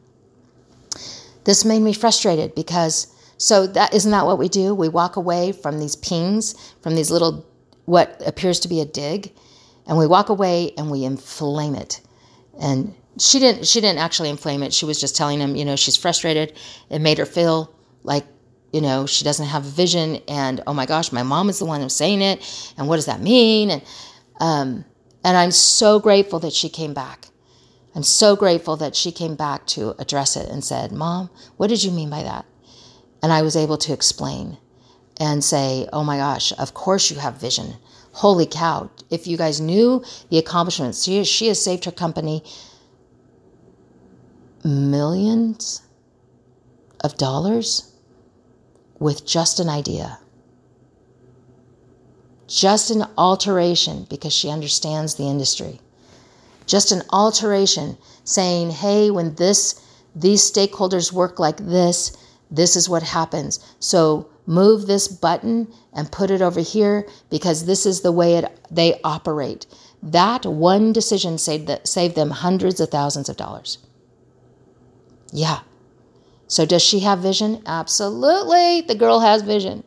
this 1.45 1.65
made 1.65 1.81
me 1.81 1.93
frustrated 1.93 2.55
because 2.55 3.07
so 3.37 3.67
that 3.67 3.93
isn't 3.93 4.11
that 4.11 4.25
what 4.25 4.39
we 4.39 4.47
do? 4.47 4.73
We 4.73 4.89
walk 4.89 5.15
away 5.15 5.51
from 5.51 5.79
these 5.79 5.95
pings, 5.95 6.55
from 6.81 6.95
these 6.95 7.11
little 7.11 7.45
what 7.85 8.21
appears 8.25 8.59
to 8.61 8.67
be 8.67 8.79
a 8.79 8.85
dig, 8.85 9.33
and 9.87 9.97
we 9.97 10.07
walk 10.07 10.29
away 10.29 10.73
and 10.77 10.89
we 10.89 11.03
inflame 11.03 11.75
it. 11.75 11.99
And 12.59 12.95
she 13.19 13.39
didn't 13.39 13.67
she 13.67 13.81
didn't 13.81 13.99
actually 13.99 14.29
inflame 14.29 14.63
it. 14.63 14.73
She 14.73 14.85
was 14.85 14.99
just 14.99 15.15
telling 15.15 15.39
him, 15.39 15.55
you 15.55 15.65
know, 15.65 15.75
she's 15.75 15.97
frustrated. 15.97 16.57
It 16.89 16.99
made 16.99 17.17
her 17.17 17.25
feel 17.25 17.73
like, 18.03 18.25
you 18.71 18.81
know, 18.81 19.05
she 19.05 19.23
doesn't 19.23 19.47
have 19.47 19.65
a 19.65 19.69
vision 19.69 20.21
and 20.27 20.61
oh 20.65 20.73
my 20.73 20.85
gosh, 20.85 21.11
my 21.11 21.23
mom 21.23 21.49
is 21.49 21.59
the 21.59 21.65
one 21.65 21.81
who's 21.81 21.95
saying 21.95 22.21
it 22.21 22.73
and 22.77 22.87
what 22.87 22.95
does 22.95 23.05
that 23.05 23.21
mean? 23.21 23.69
And 23.71 23.81
um 24.39 24.85
and 25.23 25.37
I'm 25.37 25.51
so 25.51 25.99
grateful 25.99 26.39
that 26.39 26.53
she 26.53 26.69
came 26.69 26.93
back 26.93 27.27
I'm 27.95 28.03
so 28.03 28.35
grateful 28.35 28.75
that 28.77 28.95
she 28.95 29.11
came 29.11 29.35
back 29.35 29.67
to 29.67 29.95
address 29.99 30.35
it 30.35 30.49
and 30.49 30.63
said, 30.63 30.91
Mom, 30.91 31.29
what 31.57 31.67
did 31.67 31.83
you 31.83 31.91
mean 31.91 32.09
by 32.09 32.23
that? 32.23 32.45
And 33.21 33.31
I 33.31 33.41
was 33.43 33.55
able 33.55 33.77
to 33.77 33.93
explain 33.93 34.57
and 35.19 35.43
say, 35.43 35.87
Oh 35.93 36.03
my 36.03 36.17
gosh, 36.17 36.51
of 36.57 36.73
course 36.73 37.11
you 37.11 37.19
have 37.19 37.39
vision. 37.39 37.75
Holy 38.13 38.45
cow. 38.45 38.89
If 39.09 39.27
you 39.27 39.37
guys 39.37 39.61
knew 39.61 40.03
the 40.29 40.37
accomplishments, 40.37 41.03
she, 41.03 41.23
she 41.23 41.47
has 41.47 41.63
saved 41.63 41.85
her 41.85 41.91
company 41.91 42.43
millions 44.63 45.81
of 47.03 47.17
dollars 47.17 47.93
with 48.99 49.25
just 49.25 49.59
an 49.59 49.69
idea. 49.69 50.19
Just 52.47 52.91
an 52.91 53.05
alteration 53.17 54.05
because 54.09 54.33
she 54.33 54.49
understands 54.49 55.15
the 55.15 55.23
industry 55.23 55.79
just 56.65 56.91
an 56.91 57.01
alteration 57.11 57.97
saying, 58.23 58.71
hey, 58.71 59.11
when 59.11 59.35
this 59.35 59.79
these 60.15 60.49
stakeholders 60.49 61.11
work 61.11 61.39
like 61.39 61.57
this, 61.57 62.15
this 62.51 62.75
is 62.75 62.87
what 62.87 63.03
happens. 63.03 63.59
So 63.79 64.29
move 64.45 64.85
this 64.85 65.07
button 65.07 65.73
and 65.91 66.11
put 66.11 66.29
it 66.29 66.41
over 66.41 66.59
here 66.59 67.07
because 67.29 67.65
this 67.65 67.85
is 67.85 68.01
the 68.01 68.11
way 68.11 68.35
it, 68.35 68.59
they 68.69 68.99
operate. 69.03 69.65
That 70.03 70.45
one 70.45 70.93
decision 70.93 71.37
saved, 71.37 71.67
that, 71.67 71.87
saved 71.87 72.15
them 72.15 72.29
hundreds 72.29 72.79
of 72.79 72.89
thousands 72.89 73.29
of 73.29 73.37
dollars. 73.37 73.79
Yeah. 75.31 75.61
So 76.47 76.65
does 76.65 76.83
she 76.83 76.99
have 76.99 77.19
vision? 77.19 77.63
Absolutely. 77.65 78.81
The 78.81 78.95
girl 78.95 79.21
has 79.21 79.41
vision. 79.41 79.83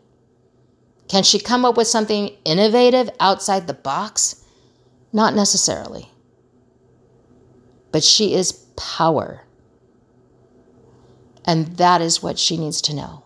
Can 1.07 1.23
she 1.23 1.39
come 1.39 1.65
up 1.65 1.77
with 1.77 1.87
something 1.87 2.31
innovative 2.45 3.11
outside 3.21 3.69
the 3.69 3.75
box? 3.75 4.43
Not 5.13 5.35
necessarily 5.35 6.11
but 7.97 8.05
she 8.05 8.35
is 8.35 8.53
power. 8.77 9.41
And 11.47 11.79
that 11.79 12.03
is 12.03 12.23
what 12.23 12.39
she 12.39 12.59
needs 12.59 12.83
to 12.83 12.95
know. 12.95 13.25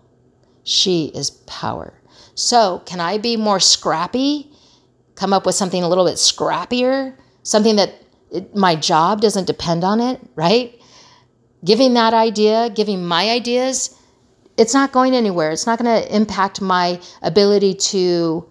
She 0.63 1.07
is 1.07 1.33
power. 1.33 1.93
So, 2.37 2.81
can 2.87 3.01
I 3.01 3.19
be 3.19 3.37
more 3.37 3.59
scrappy? 3.59 4.53
Come 5.17 5.33
up 5.33 5.45
with 5.45 5.57
something 5.57 5.83
a 5.83 5.89
little 5.89 6.05
bit 6.05 6.19
scrappier? 6.19 7.17
Something 7.43 7.75
that 7.75 7.95
it, 8.31 8.55
my 8.55 8.77
job 8.77 9.21
doesn't 9.21 9.49
depend 9.49 9.83
on 9.83 9.99
it, 9.99 10.21
right? 10.37 10.81
Giving 11.65 11.95
that 11.95 12.15
idea, 12.15 12.71
giving 12.71 13.05
my 13.05 13.29
ideas, 13.29 13.99
it's 14.57 14.73
not 14.73 14.93
going 14.93 15.17
anywhere. 15.17 15.51
It's 15.51 15.67
not 15.67 15.81
going 15.81 16.01
to 16.01 16.15
impact 16.15 16.61
my 16.61 17.01
ability 17.23 17.75
to 17.91 18.49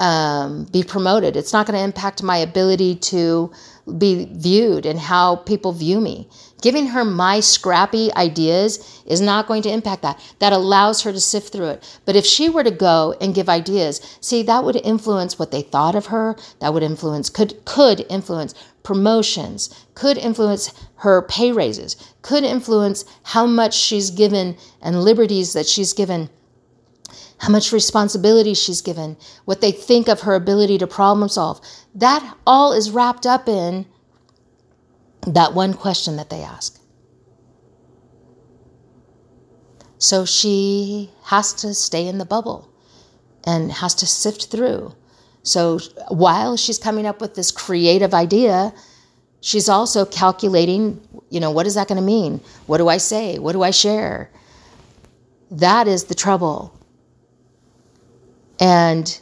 um, 0.00 0.64
be 0.72 0.82
promoted. 0.82 1.36
It's 1.36 1.52
not 1.52 1.68
going 1.68 1.78
to 1.78 1.84
impact 1.84 2.20
my 2.20 2.38
ability 2.38 2.96
to 3.12 3.52
be 3.98 4.28
viewed 4.32 4.84
and 4.84 4.98
how 4.98 5.36
people 5.36 5.72
view 5.72 6.00
me. 6.00 6.28
Giving 6.60 6.88
her 6.88 7.04
my 7.04 7.40
scrappy 7.40 8.12
ideas 8.14 9.02
is 9.06 9.20
not 9.20 9.46
going 9.46 9.62
to 9.62 9.70
impact 9.70 10.02
that. 10.02 10.20
That 10.40 10.52
allows 10.52 11.02
her 11.02 11.12
to 11.12 11.20
sift 11.20 11.52
through 11.52 11.68
it. 11.68 12.00
But 12.04 12.16
if 12.16 12.26
she 12.26 12.48
were 12.48 12.64
to 12.64 12.70
go 12.70 13.14
and 13.20 13.34
give 13.34 13.48
ideas, 13.48 14.00
see, 14.20 14.42
that 14.42 14.64
would 14.64 14.76
influence 14.76 15.38
what 15.38 15.50
they 15.50 15.62
thought 15.62 15.94
of 15.94 16.06
her. 16.06 16.36
That 16.60 16.74
would 16.74 16.82
influence, 16.82 17.30
could, 17.30 17.64
could 17.64 18.04
influence 18.08 18.54
promotions, 18.82 19.86
could 19.94 20.18
influence 20.18 20.72
her 20.96 21.22
pay 21.22 21.52
raises, 21.52 21.96
could 22.22 22.44
influence 22.44 23.04
how 23.22 23.46
much 23.46 23.74
she's 23.74 24.10
given 24.10 24.56
and 24.80 25.04
liberties 25.04 25.52
that 25.52 25.66
she's 25.66 25.92
given 25.92 26.30
how 27.38 27.50
much 27.50 27.72
responsibility 27.72 28.54
she's 28.54 28.80
given, 28.80 29.16
what 29.44 29.60
they 29.60 29.72
think 29.72 30.08
of 30.08 30.22
her 30.22 30.34
ability 30.34 30.78
to 30.78 30.86
problem 30.86 31.28
solve. 31.28 31.60
That 31.94 32.36
all 32.46 32.72
is 32.72 32.90
wrapped 32.90 33.26
up 33.26 33.48
in 33.48 33.86
that 35.26 35.54
one 35.54 35.74
question 35.74 36.16
that 36.16 36.30
they 36.30 36.42
ask. 36.42 36.80
So 39.98 40.24
she 40.24 41.10
has 41.24 41.52
to 41.54 41.74
stay 41.74 42.06
in 42.06 42.18
the 42.18 42.24
bubble 42.24 42.70
and 43.44 43.72
has 43.72 43.94
to 43.96 44.06
sift 44.06 44.50
through. 44.50 44.94
So 45.42 45.78
while 46.08 46.56
she's 46.56 46.78
coming 46.78 47.06
up 47.06 47.20
with 47.20 47.34
this 47.34 47.50
creative 47.50 48.12
idea, 48.12 48.72
she's 49.40 49.68
also 49.68 50.04
calculating, 50.04 51.00
you 51.30 51.40
know, 51.40 51.50
what 51.50 51.66
is 51.66 51.74
that 51.74 51.88
going 51.88 52.00
to 52.00 52.06
mean? 52.06 52.40
What 52.66 52.78
do 52.78 52.88
I 52.88 52.96
say? 52.96 53.38
What 53.38 53.52
do 53.52 53.62
I 53.62 53.70
share? 53.70 54.30
That 55.50 55.86
is 55.86 56.04
the 56.04 56.14
trouble 56.14 56.75
and 58.60 59.20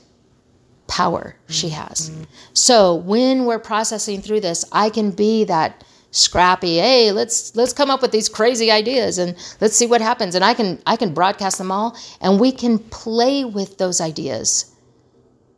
power 0.86 1.36
she 1.48 1.70
has. 1.70 2.10
So 2.52 2.94
when 2.94 3.46
we're 3.46 3.58
processing 3.58 4.20
through 4.20 4.40
this, 4.40 4.64
I 4.72 4.90
can 4.90 5.10
be 5.10 5.44
that 5.44 5.84
scrappy, 6.10 6.76
hey, 6.76 7.10
let's 7.10 7.56
let's 7.56 7.72
come 7.72 7.90
up 7.90 8.00
with 8.00 8.12
these 8.12 8.28
crazy 8.28 8.70
ideas 8.70 9.18
and 9.18 9.36
let's 9.60 9.76
see 9.76 9.86
what 9.86 10.00
happens. 10.00 10.34
And 10.34 10.44
I 10.44 10.54
can 10.54 10.80
I 10.86 10.96
can 10.96 11.12
broadcast 11.12 11.58
them 11.58 11.72
all 11.72 11.96
and 12.20 12.38
we 12.38 12.52
can 12.52 12.78
play 12.78 13.44
with 13.44 13.78
those 13.78 14.00
ideas 14.00 14.72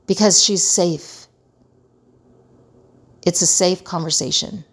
because 0.07 0.43
she's 0.43 0.67
safe. 0.67 1.27
It's 3.27 3.43
a 3.43 3.47
safe 3.47 3.85
conversation. 3.85 4.65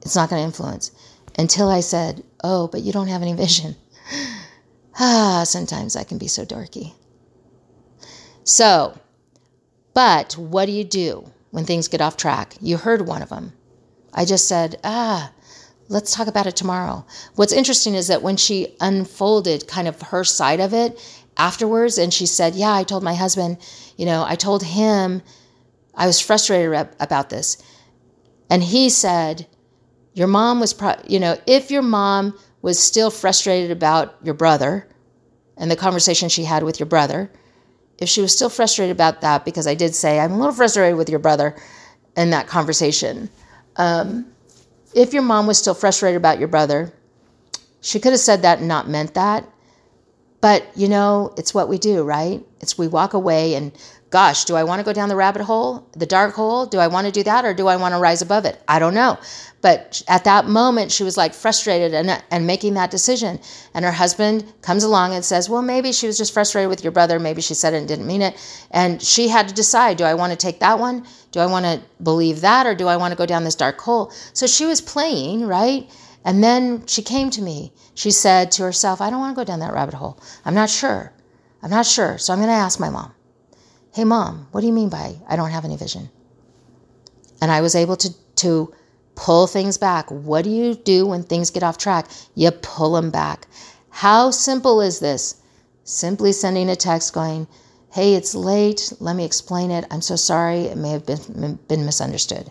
It's 0.00 0.16
not 0.16 0.30
going 0.30 0.40
to 0.40 0.46
influence. 0.46 0.90
Until 1.38 1.68
I 1.68 1.80
said, 1.80 2.24
"Oh, 2.42 2.66
but 2.66 2.82
you 2.82 2.92
don't 2.92 3.08
have 3.08 3.22
any 3.22 3.34
vision." 3.34 3.76
ah, 4.98 5.44
sometimes 5.46 5.94
I 5.96 6.04
can 6.04 6.18
be 6.18 6.28
so 6.28 6.44
dorky. 6.44 6.94
So, 8.44 8.98
but 9.94 10.36
what 10.36 10.66
do 10.66 10.72
you 10.72 10.84
do 10.84 11.30
when 11.50 11.64
things 11.64 11.88
get 11.88 12.00
off 12.00 12.16
track? 12.16 12.54
You 12.60 12.76
heard 12.76 13.06
one 13.06 13.22
of 13.22 13.28
them. 13.28 13.52
I 14.12 14.24
just 14.24 14.48
said, 14.48 14.78
ah, 14.84 15.32
let's 15.88 16.14
talk 16.14 16.26
about 16.26 16.46
it 16.46 16.56
tomorrow. 16.56 17.06
What's 17.36 17.52
interesting 17.52 17.94
is 17.94 18.08
that 18.08 18.22
when 18.22 18.36
she 18.36 18.76
unfolded 18.80 19.68
kind 19.68 19.88
of 19.88 20.00
her 20.02 20.24
side 20.24 20.60
of 20.60 20.72
it 20.74 20.98
afterwards, 21.36 21.98
and 21.98 22.12
she 22.12 22.26
said, 22.26 22.54
yeah, 22.54 22.74
I 22.74 22.82
told 22.82 23.02
my 23.02 23.14
husband, 23.14 23.58
you 23.96 24.06
know, 24.06 24.24
I 24.26 24.34
told 24.34 24.62
him 24.62 25.22
I 25.94 26.06
was 26.06 26.20
frustrated 26.20 26.88
about 27.00 27.30
this. 27.30 27.62
And 28.50 28.62
he 28.62 28.88
said, 28.88 29.46
your 30.14 30.26
mom 30.26 30.60
was, 30.60 30.74
pro- 30.74 31.00
you 31.06 31.18
know, 31.18 31.38
if 31.46 31.70
your 31.70 31.82
mom 31.82 32.38
was 32.60 32.78
still 32.78 33.10
frustrated 33.10 33.70
about 33.70 34.14
your 34.22 34.34
brother 34.34 34.88
and 35.56 35.70
the 35.70 35.76
conversation 35.76 36.28
she 36.28 36.44
had 36.44 36.62
with 36.62 36.78
your 36.78 36.86
brother, 36.86 37.30
if 38.02 38.08
she 38.08 38.20
was 38.20 38.34
still 38.34 38.50
frustrated 38.50 38.94
about 38.94 39.20
that, 39.20 39.44
because 39.44 39.68
I 39.68 39.74
did 39.74 39.94
say, 39.94 40.18
I'm 40.18 40.32
a 40.32 40.36
little 40.36 40.52
frustrated 40.52 40.98
with 40.98 41.08
your 41.08 41.20
brother 41.20 41.56
in 42.16 42.30
that 42.30 42.48
conversation. 42.48 43.30
Um, 43.76 44.26
if 44.92 45.14
your 45.14 45.22
mom 45.22 45.46
was 45.46 45.56
still 45.56 45.74
frustrated 45.74 46.16
about 46.16 46.40
your 46.40 46.48
brother, 46.48 46.92
she 47.80 48.00
could 48.00 48.12
have 48.12 48.20
said 48.20 48.42
that 48.42 48.58
and 48.58 48.66
not 48.66 48.88
meant 48.88 49.14
that. 49.14 49.48
But, 50.40 50.66
you 50.76 50.88
know, 50.88 51.32
it's 51.38 51.54
what 51.54 51.68
we 51.68 51.78
do, 51.78 52.02
right? 52.02 52.44
It's 52.60 52.76
we 52.76 52.88
walk 52.88 53.14
away 53.14 53.54
and 53.54 53.70
gosh, 54.12 54.44
do 54.44 54.54
I 54.56 54.62
want 54.62 54.78
to 54.78 54.84
go 54.84 54.92
down 54.92 55.08
the 55.08 55.16
rabbit 55.16 55.40
hole, 55.40 55.88
the 55.94 56.04
dark 56.04 56.34
hole? 56.34 56.66
Do 56.66 56.78
I 56.78 56.86
want 56.86 57.06
to 57.06 57.12
do 57.12 57.22
that 57.22 57.46
or 57.46 57.54
do 57.54 57.66
I 57.66 57.76
want 57.76 57.94
to 57.94 57.98
rise 57.98 58.20
above 58.20 58.44
it? 58.44 58.62
I 58.68 58.78
don't 58.78 58.92
know. 58.92 59.18
But 59.62 60.02
at 60.06 60.24
that 60.24 60.46
moment, 60.46 60.92
she 60.92 61.02
was 61.02 61.16
like 61.16 61.32
frustrated 61.32 61.94
and, 61.94 62.22
and 62.30 62.46
making 62.46 62.74
that 62.74 62.90
decision. 62.90 63.40
And 63.72 63.86
her 63.86 63.90
husband 63.90 64.52
comes 64.60 64.84
along 64.84 65.14
and 65.14 65.24
says, 65.24 65.48
Well, 65.48 65.62
maybe 65.62 65.92
she 65.92 66.06
was 66.06 66.18
just 66.18 66.34
frustrated 66.34 66.68
with 66.68 66.84
your 66.84 66.92
brother. 66.92 67.18
Maybe 67.18 67.40
she 67.40 67.54
said 67.54 67.72
it 67.72 67.78
and 67.78 67.88
didn't 67.88 68.06
mean 68.06 68.20
it. 68.20 68.36
And 68.70 69.00
she 69.00 69.28
had 69.28 69.48
to 69.48 69.54
decide 69.54 69.96
do 69.96 70.04
I 70.04 70.14
want 70.14 70.32
to 70.32 70.36
take 70.36 70.60
that 70.60 70.78
one? 70.78 71.06
Do 71.30 71.40
I 71.40 71.46
want 71.46 71.64
to 71.64 71.80
believe 72.02 72.42
that 72.42 72.66
or 72.66 72.74
do 72.74 72.88
I 72.88 72.98
want 72.98 73.12
to 73.12 73.18
go 73.18 73.24
down 73.24 73.44
this 73.44 73.54
dark 73.54 73.80
hole? 73.80 74.12
So 74.34 74.46
she 74.46 74.66
was 74.66 74.82
playing, 74.82 75.46
right? 75.46 75.88
And 76.22 76.44
then 76.44 76.86
she 76.86 77.00
came 77.02 77.30
to 77.30 77.40
me. 77.40 77.72
She 77.94 78.10
said 78.10 78.52
to 78.52 78.62
herself, 78.62 79.00
I 79.00 79.08
don't 79.08 79.20
want 79.20 79.34
to 79.34 79.40
go 79.40 79.44
down 79.44 79.60
that 79.60 79.72
rabbit 79.72 79.94
hole. 79.94 80.20
I'm 80.44 80.54
not 80.54 80.68
sure. 80.68 81.12
I'm 81.62 81.70
not 81.70 81.86
sure. 81.86 82.18
So 82.18 82.32
I'm 82.32 82.40
going 82.40 82.48
to 82.48 82.54
ask 82.54 82.78
my 82.78 82.90
mom. 82.90 83.12
Hey, 83.94 84.04
mom, 84.04 84.48
what 84.52 84.62
do 84.62 84.66
you 84.66 84.72
mean 84.72 84.88
by 84.88 85.16
I 85.28 85.36
don't 85.36 85.50
have 85.50 85.64
any 85.64 85.76
vision? 85.76 86.08
And 87.42 87.50
I 87.50 87.60
was 87.60 87.74
able 87.74 87.96
to, 87.96 88.14
to 88.36 88.72
pull 89.14 89.46
things 89.46 89.76
back. 89.76 90.10
What 90.10 90.44
do 90.44 90.50
you 90.50 90.74
do 90.74 91.06
when 91.06 91.22
things 91.22 91.50
get 91.50 91.62
off 91.62 91.76
track? 91.76 92.06
You 92.34 92.50
pull 92.50 92.94
them 92.94 93.10
back. 93.10 93.46
How 93.90 94.30
simple 94.30 94.80
is 94.80 95.00
this? 95.00 95.42
Simply 95.84 96.32
sending 96.32 96.70
a 96.70 96.76
text 96.76 97.12
going, 97.12 97.46
Hey, 97.92 98.14
it's 98.14 98.34
late. 98.34 98.90
Let 99.00 99.16
me 99.16 99.24
explain 99.24 99.70
it. 99.70 99.84
I'm 99.90 100.00
so 100.00 100.16
sorry. 100.16 100.60
It 100.60 100.78
may 100.78 100.90
have 100.90 101.04
been, 101.04 101.58
been 101.68 101.84
misunderstood. 101.84 102.50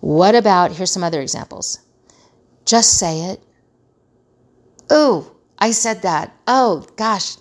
What 0.00 0.34
about, 0.34 0.72
here's 0.72 0.90
some 0.90 1.04
other 1.04 1.22
examples. 1.22 1.78
Just 2.66 2.98
say 2.98 3.20
it. 3.30 3.42
Oh, 4.90 5.34
I 5.58 5.70
said 5.70 6.02
that. 6.02 6.36
Oh, 6.46 6.86
gosh, 6.96 7.36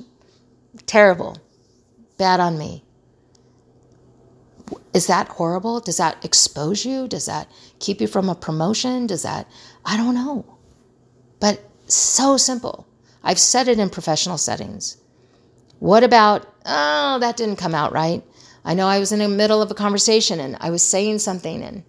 terrible. 0.85 1.37
Bad 2.17 2.39
on 2.39 2.57
me. 2.57 2.85
Is 4.93 5.07
that 5.07 5.29
horrible? 5.29 5.79
Does 5.79 5.97
that 5.97 6.23
expose 6.23 6.85
you? 6.85 7.07
Does 7.07 7.25
that 7.25 7.49
keep 7.79 8.01
you 8.01 8.07
from 8.07 8.29
a 8.29 8.35
promotion? 8.35 9.07
Does 9.07 9.23
that, 9.23 9.47
I 9.85 9.95
don't 9.97 10.15
know. 10.15 10.57
But 11.39 11.61
so 11.87 12.37
simple. 12.37 12.87
I've 13.23 13.39
said 13.39 13.67
it 13.67 13.79
in 13.79 13.89
professional 13.89 14.37
settings. 14.37 14.97
What 15.79 16.03
about, 16.03 16.45
oh, 16.65 17.19
that 17.19 17.37
didn't 17.37 17.55
come 17.55 17.73
out 17.73 17.93
right? 17.93 18.23
I 18.63 18.73
know 18.73 18.87
I 18.87 18.99
was 18.99 19.11
in 19.11 19.19
the 19.19 19.27
middle 19.27 19.61
of 19.61 19.71
a 19.71 19.75
conversation 19.75 20.39
and 20.39 20.57
I 20.59 20.69
was 20.69 20.83
saying 20.83 21.19
something 21.19 21.63
and 21.63 21.83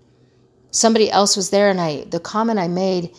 somebody 0.71 1.11
else 1.11 1.37
was 1.37 1.51
there 1.51 1.69
and 1.69 1.81
I 1.81 2.05
the 2.05 2.21
comment 2.21 2.59
I 2.59 2.69
made, 2.69 3.15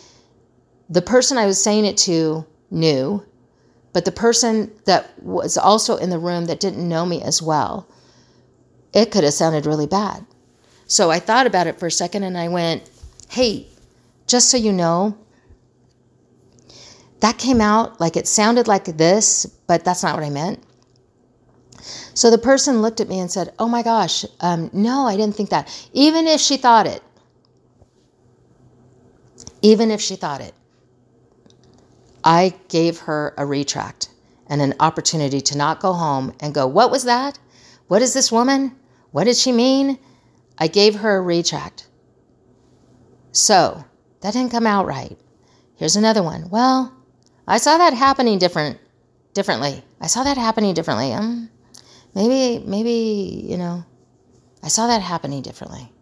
the 0.88 1.02
person 1.02 1.38
I 1.38 1.46
was 1.46 1.62
saying 1.62 1.84
it 1.84 1.96
to 1.98 2.44
knew, 2.70 3.24
but 3.92 4.04
the 4.04 4.12
person 4.12 4.72
that 4.86 5.16
was 5.22 5.56
also 5.56 5.96
in 5.96 6.10
the 6.10 6.18
room 6.18 6.46
that 6.46 6.58
didn't 6.58 6.88
know 6.88 7.06
me 7.06 7.22
as 7.22 7.40
well 7.40 7.88
it 8.94 9.10
could 9.10 9.24
have 9.24 9.34
sounded 9.34 9.66
really 9.66 9.86
bad. 9.86 10.24
So 10.86 11.10
I 11.10 11.18
thought 11.18 11.46
about 11.46 11.66
it 11.66 11.78
for 11.78 11.86
a 11.86 11.90
second 11.90 12.22
and 12.22 12.38
I 12.38 12.48
went, 12.48 12.88
hey, 13.28 13.66
just 14.26 14.50
so 14.50 14.56
you 14.56 14.72
know, 14.72 15.18
that 17.20 17.38
came 17.38 17.60
out 17.60 18.00
like 18.00 18.16
it 18.16 18.28
sounded 18.28 18.68
like 18.68 18.84
this, 18.84 19.46
but 19.66 19.84
that's 19.84 20.02
not 20.02 20.14
what 20.14 20.24
I 20.24 20.30
meant. 20.30 20.62
So 22.14 22.30
the 22.30 22.38
person 22.38 22.80
looked 22.80 23.00
at 23.00 23.08
me 23.08 23.18
and 23.18 23.30
said, 23.30 23.52
Oh 23.58 23.68
my 23.68 23.82
gosh, 23.82 24.24
um, 24.40 24.70
no, 24.72 25.06
I 25.06 25.16
didn't 25.16 25.34
think 25.34 25.50
that. 25.50 25.68
Even 25.92 26.26
if 26.26 26.40
she 26.40 26.56
thought 26.56 26.86
it, 26.86 27.02
even 29.62 29.90
if 29.90 30.00
she 30.00 30.16
thought 30.16 30.40
it, 30.40 30.54
I 32.22 32.54
gave 32.68 33.00
her 33.00 33.34
a 33.36 33.44
retract 33.44 34.10
and 34.46 34.62
an 34.62 34.74
opportunity 34.80 35.40
to 35.40 35.58
not 35.58 35.80
go 35.80 35.92
home 35.92 36.34
and 36.40 36.54
go, 36.54 36.66
What 36.66 36.90
was 36.90 37.04
that? 37.04 37.38
What 37.88 38.00
is 38.00 38.14
this 38.14 38.30
woman? 38.30 38.76
What 39.14 39.24
did 39.24 39.36
she 39.36 39.52
mean? 39.52 40.00
I 40.58 40.66
gave 40.66 40.96
her 40.96 41.18
a 41.18 41.22
retract. 41.22 41.86
So, 43.30 43.84
that 44.22 44.32
didn't 44.32 44.50
come 44.50 44.66
out 44.66 44.86
right. 44.86 45.16
Here's 45.76 45.94
another 45.94 46.20
one. 46.20 46.50
Well, 46.50 46.92
I 47.46 47.58
saw 47.58 47.78
that 47.78 47.92
happening 47.94 48.40
different 48.40 48.80
differently. 49.32 49.84
I 50.00 50.08
saw 50.08 50.24
that 50.24 50.36
happening 50.36 50.74
differently. 50.74 51.12
Um 51.12 51.48
maybe 52.16 52.66
maybe, 52.66 53.46
you 53.48 53.56
know, 53.56 53.84
I 54.64 54.66
saw 54.66 54.88
that 54.88 55.00
happening 55.00 55.42
differently. 55.42 55.92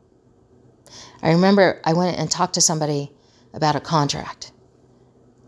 I 1.22 1.32
remember 1.32 1.82
I 1.84 1.92
went 1.92 2.18
and 2.18 2.30
talked 2.30 2.54
to 2.54 2.62
somebody 2.62 3.12
about 3.52 3.76
a 3.76 3.80
contract, 3.80 4.52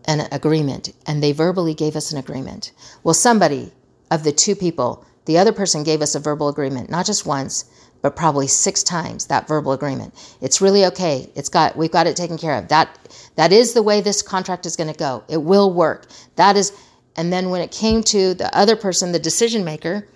an 0.07 0.27
agreement, 0.31 0.93
and 1.07 1.23
they 1.23 1.31
verbally 1.31 1.73
gave 1.73 1.95
us 1.95 2.11
an 2.11 2.19
agreement. 2.19 2.73
Well, 3.03 3.15
somebody 3.15 3.73
of 4.11 4.23
the 4.23 4.31
two 4.31 4.55
people 4.55 5.03
the 5.25 5.37
other 5.37 5.51
person 5.51 5.83
gave 5.83 6.01
us 6.01 6.15
a 6.15 6.19
verbal 6.19 6.49
agreement, 6.49 6.89
not 6.89 7.05
just 7.05 7.25
once, 7.25 7.65
but 8.01 8.15
probably 8.15 8.47
six 8.47 8.83
times 8.83 9.25
that 9.27 9.47
verbal 9.47 9.71
agreement. 9.71 10.13
It's 10.39 10.61
really 10.61 10.85
okay. 10.85 11.29
It's 11.35 11.49
got 11.49 11.75
we've 11.75 11.91
got 11.91 12.07
it 12.07 12.15
taken 12.15 12.37
care 12.37 12.55
of. 12.55 12.67
That 12.67 12.99
that 13.35 13.51
is 13.51 13.73
the 13.73 13.81
way 13.81 14.01
this 14.01 14.21
contract 14.21 14.65
is 14.65 14.75
going 14.75 14.91
to 14.91 14.97
go. 14.97 15.23
It 15.27 15.41
will 15.41 15.73
work. 15.73 16.07
That 16.35 16.55
is 16.55 16.71
and 17.15 17.31
then 17.31 17.49
when 17.49 17.61
it 17.61 17.71
came 17.71 18.03
to 18.03 18.33
the 18.33 18.55
other 18.55 18.75
person, 18.75 19.11
the 19.11 19.19
decision 19.19 19.63
maker, 19.63 20.07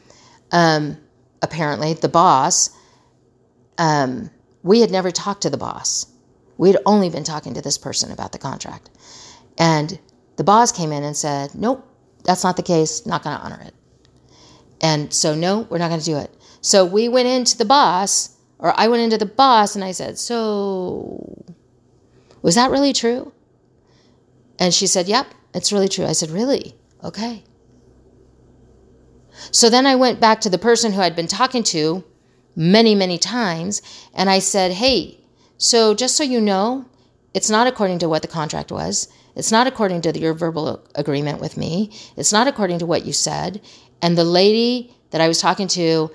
um, 0.51 0.97
apparently 1.41 1.93
the 1.93 2.09
boss, 2.09 2.69
um, 3.77 4.29
we 4.63 4.81
had 4.81 4.91
never 4.91 5.09
talked 5.09 5.41
to 5.43 5.49
the 5.49 5.57
boss. 5.57 6.05
We 6.57 6.69
had 6.69 6.81
only 6.85 7.09
been 7.09 7.23
talking 7.23 7.53
to 7.53 7.61
this 7.61 7.77
person 7.77 8.11
about 8.11 8.33
the 8.33 8.37
contract. 8.37 8.89
And 9.57 9.97
the 10.35 10.43
boss 10.43 10.71
came 10.71 10.91
in 10.91 11.03
and 11.03 11.15
said, 11.15 11.55
Nope, 11.55 11.87
that's 12.23 12.43
not 12.43 12.57
the 12.57 12.63
case, 12.63 13.05
not 13.05 13.23
going 13.23 13.37
to 13.37 13.43
honor 13.43 13.61
it. 13.65 13.73
And 14.81 15.13
so, 15.13 15.35
no, 15.35 15.67
we're 15.69 15.77
not 15.77 15.89
going 15.89 15.99
to 15.99 16.05
do 16.05 16.17
it. 16.17 16.33
So 16.61 16.85
we 16.85 17.07
went 17.07 17.27
into 17.27 17.57
the 17.57 17.65
boss, 17.65 18.37
or 18.59 18.77
I 18.77 18.87
went 18.87 19.03
into 19.03 19.17
the 19.17 19.25
boss 19.25 19.75
and 19.75 19.83
I 19.83 19.91
said, 19.91 20.17
So, 20.17 21.55
was 22.41 22.55
that 22.55 22.71
really 22.71 22.93
true? 22.93 23.33
And 24.57 24.73
she 24.73 24.87
said, 24.87 25.07
Yep, 25.07 25.27
it's 25.53 25.71
really 25.71 25.87
true. 25.87 26.05
I 26.05 26.13
said, 26.13 26.29
Really? 26.29 26.75
Okay. 27.03 27.43
So 29.51 29.69
then 29.69 29.85
I 29.85 29.95
went 29.95 30.19
back 30.19 30.41
to 30.41 30.49
the 30.49 30.57
person 30.57 30.91
who 30.91 31.01
I'd 31.01 31.15
been 31.15 31.27
talking 31.27 31.63
to 31.63 32.03
many, 32.55 32.93
many 32.93 33.17
times, 33.17 33.81
and 34.13 34.29
I 34.29 34.39
said, 34.39 34.73
Hey, 34.73 35.21
so 35.57 35.93
just 35.93 36.15
so 36.15 36.23
you 36.23 36.41
know, 36.41 36.85
it's 37.33 37.49
not 37.49 37.67
according 37.67 37.99
to 37.99 38.09
what 38.09 38.21
the 38.21 38.27
contract 38.27 38.71
was. 38.71 39.07
It's 39.35 39.51
not 39.51 39.67
according 39.67 40.01
to 40.01 40.19
your 40.19 40.33
verbal 40.33 40.85
agreement 40.95 41.39
with 41.39 41.55
me. 41.55 41.91
It's 42.17 42.33
not 42.33 42.47
according 42.47 42.79
to 42.79 42.85
what 42.85 43.05
you 43.05 43.13
said. 43.13 43.61
And 44.01 44.17
the 44.17 44.23
lady 44.23 44.95
that 45.11 45.21
I 45.21 45.27
was 45.27 45.39
talking 45.39 45.67
to, 45.69 46.11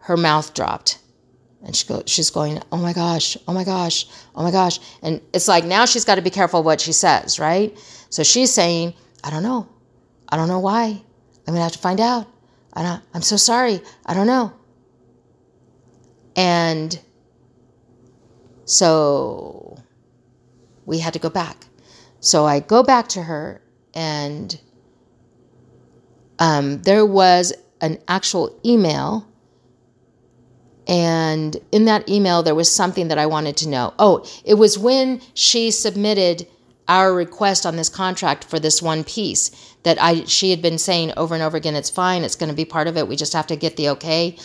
her 0.00 0.16
mouth 0.16 0.54
dropped. 0.54 0.98
And 1.64 1.74
she 1.74 1.86
go, 1.86 2.02
she's 2.06 2.30
going, 2.30 2.60
oh 2.72 2.76
my 2.76 2.92
gosh, 2.92 3.36
oh 3.48 3.52
my 3.54 3.64
gosh, 3.64 4.06
oh 4.34 4.42
my 4.42 4.50
gosh. 4.50 4.78
And 5.02 5.20
it's 5.32 5.48
like 5.48 5.64
now 5.64 5.86
she's 5.86 6.04
got 6.04 6.16
to 6.16 6.22
be 6.22 6.30
careful 6.30 6.62
what 6.62 6.80
she 6.80 6.92
says, 6.92 7.38
right? 7.38 7.76
So 8.10 8.22
she's 8.22 8.52
saying, 8.52 8.94
I 9.22 9.30
don't 9.30 9.42
know. 9.42 9.68
I 10.28 10.36
don't 10.36 10.48
know 10.48 10.60
why. 10.60 10.84
I'm 10.86 11.52
going 11.52 11.56
to 11.56 11.62
have 11.62 11.72
to 11.72 11.78
find 11.78 12.00
out. 12.00 12.26
I 12.74 13.00
I'm 13.14 13.22
so 13.22 13.36
sorry. 13.36 13.80
I 14.04 14.14
don't 14.14 14.26
know. 14.26 14.52
And 16.36 16.98
so 18.64 19.78
we 20.84 20.98
had 20.98 21.12
to 21.12 21.18
go 21.18 21.30
back. 21.30 21.66
So 22.20 22.46
I 22.46 22.60
go 22.60 22.82
back 22.82 23.08
to 23.08 23.22
her 23.22 23.62
and 23.94 24.58
um, 26.38 26.82
there 26.82 27.06
was 27.06 27.52
an 27.80 27.98
actual 28.08 28.58
email. 28.64 29.26
And 30.86 31.56
in 31.72 31.86
that 31.86 32.08
email, 32.08 32.42
there 32.42 32.54
was 32.54 32.70
something 32.70 33.08
that 33.08 33.18
I 33.18 33.26
wanted 33.26 33.56
to 33.58 33.68
know. 33.68 33.94
Oh, 33.98 34.26
it 34.44 34.54
was 34.54 34.78
when 34.78 35.20
she 35.32 35.70
submitted 35.70 36.46
our 36.88 37.14
request 37.14 37.64
on 37.64 37.76
this 37.76 37.88
contract 37.88 38.44
for 38.44 38.58
this 38.60 38.82
one 38.82 39.04
piece 39.04 39.50
that 39.84 40.00
I 40.00 40.24
she 40.24 40.50
had 40.50 40.60
been 40.60 40.76
saying 40.76 41.12
over 41.16 41.34
and 41.34 41.42
over 41.42 41.56
again, 41.56 41.74
it's 41.74 41.88
fine, 41.88 42.22
it's 42.22 42.36
going 42.36 42.50
to 42.50 42.54
be 42.54 42.66
part 42.66 42.86
of 42.86 42.96
it. 42.96 43.08
We 43.08 43.16
just 43.16 43.32
have 43.32 43.46
to 43.48 43.56
get 43.56 43.76
the 43.76 43.88
okay. 43.90 44.36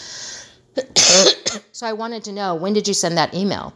so 1.73 1.85
I 1.85 1.93
wanted 1.93 2.23
to 2.25 2.31
know 2.31 2.55
when 2.55 2.73
did 2.73 2.87
you 2.87 2.93
send 2.93 3.17
that 3.17 3.33
email? 3.33 3.73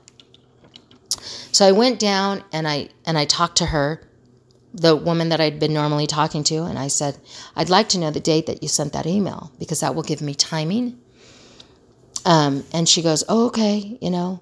So 1.51 1.67
I 1.67 1.71
went 1.71 1.99
down 1.99 2.43
and 2.53 2.67
I 2.67 2.89
and 3.05 3.17
I 3.17 3.25
talked 3.25 3.57
to 3.57 3.67
her 3.67 4.01
the 4.73 4.95
woman 4.95 5.29
that 5.29 5.39
I'd 5.39 5.59
been 5.59 5.73
normally 5.73 6.07
talking 6.07 6.43
to, 6.45 6.63
and 6.63 6.79
I 6.79 6.87
said, 6.87 7.17
I'd 7.55 7.69
like 7.69 7.89
to 7.89 7.99
know 7.99 8.11
the 8.11 8.19
date 8.19 8.47
that 8.47 8.63
you 8.63 8.69
sent 8.69 8.93
that 8.93 9.05
email 9.05 9.51
because 9.59 9.81
that 9.81 9.93
will 9.93 10.03
give 10.03 10.21
me 10.21 10.33
timing. 10.33 10.99
Um, 12.25 12.63
and 12.73 12.87
she 12.87 13.01
goes, 13.01 13.23
oh, 13.29 13.47
okay, 13.47 13.97
you 14.01 14.09
know, 14.09 14.41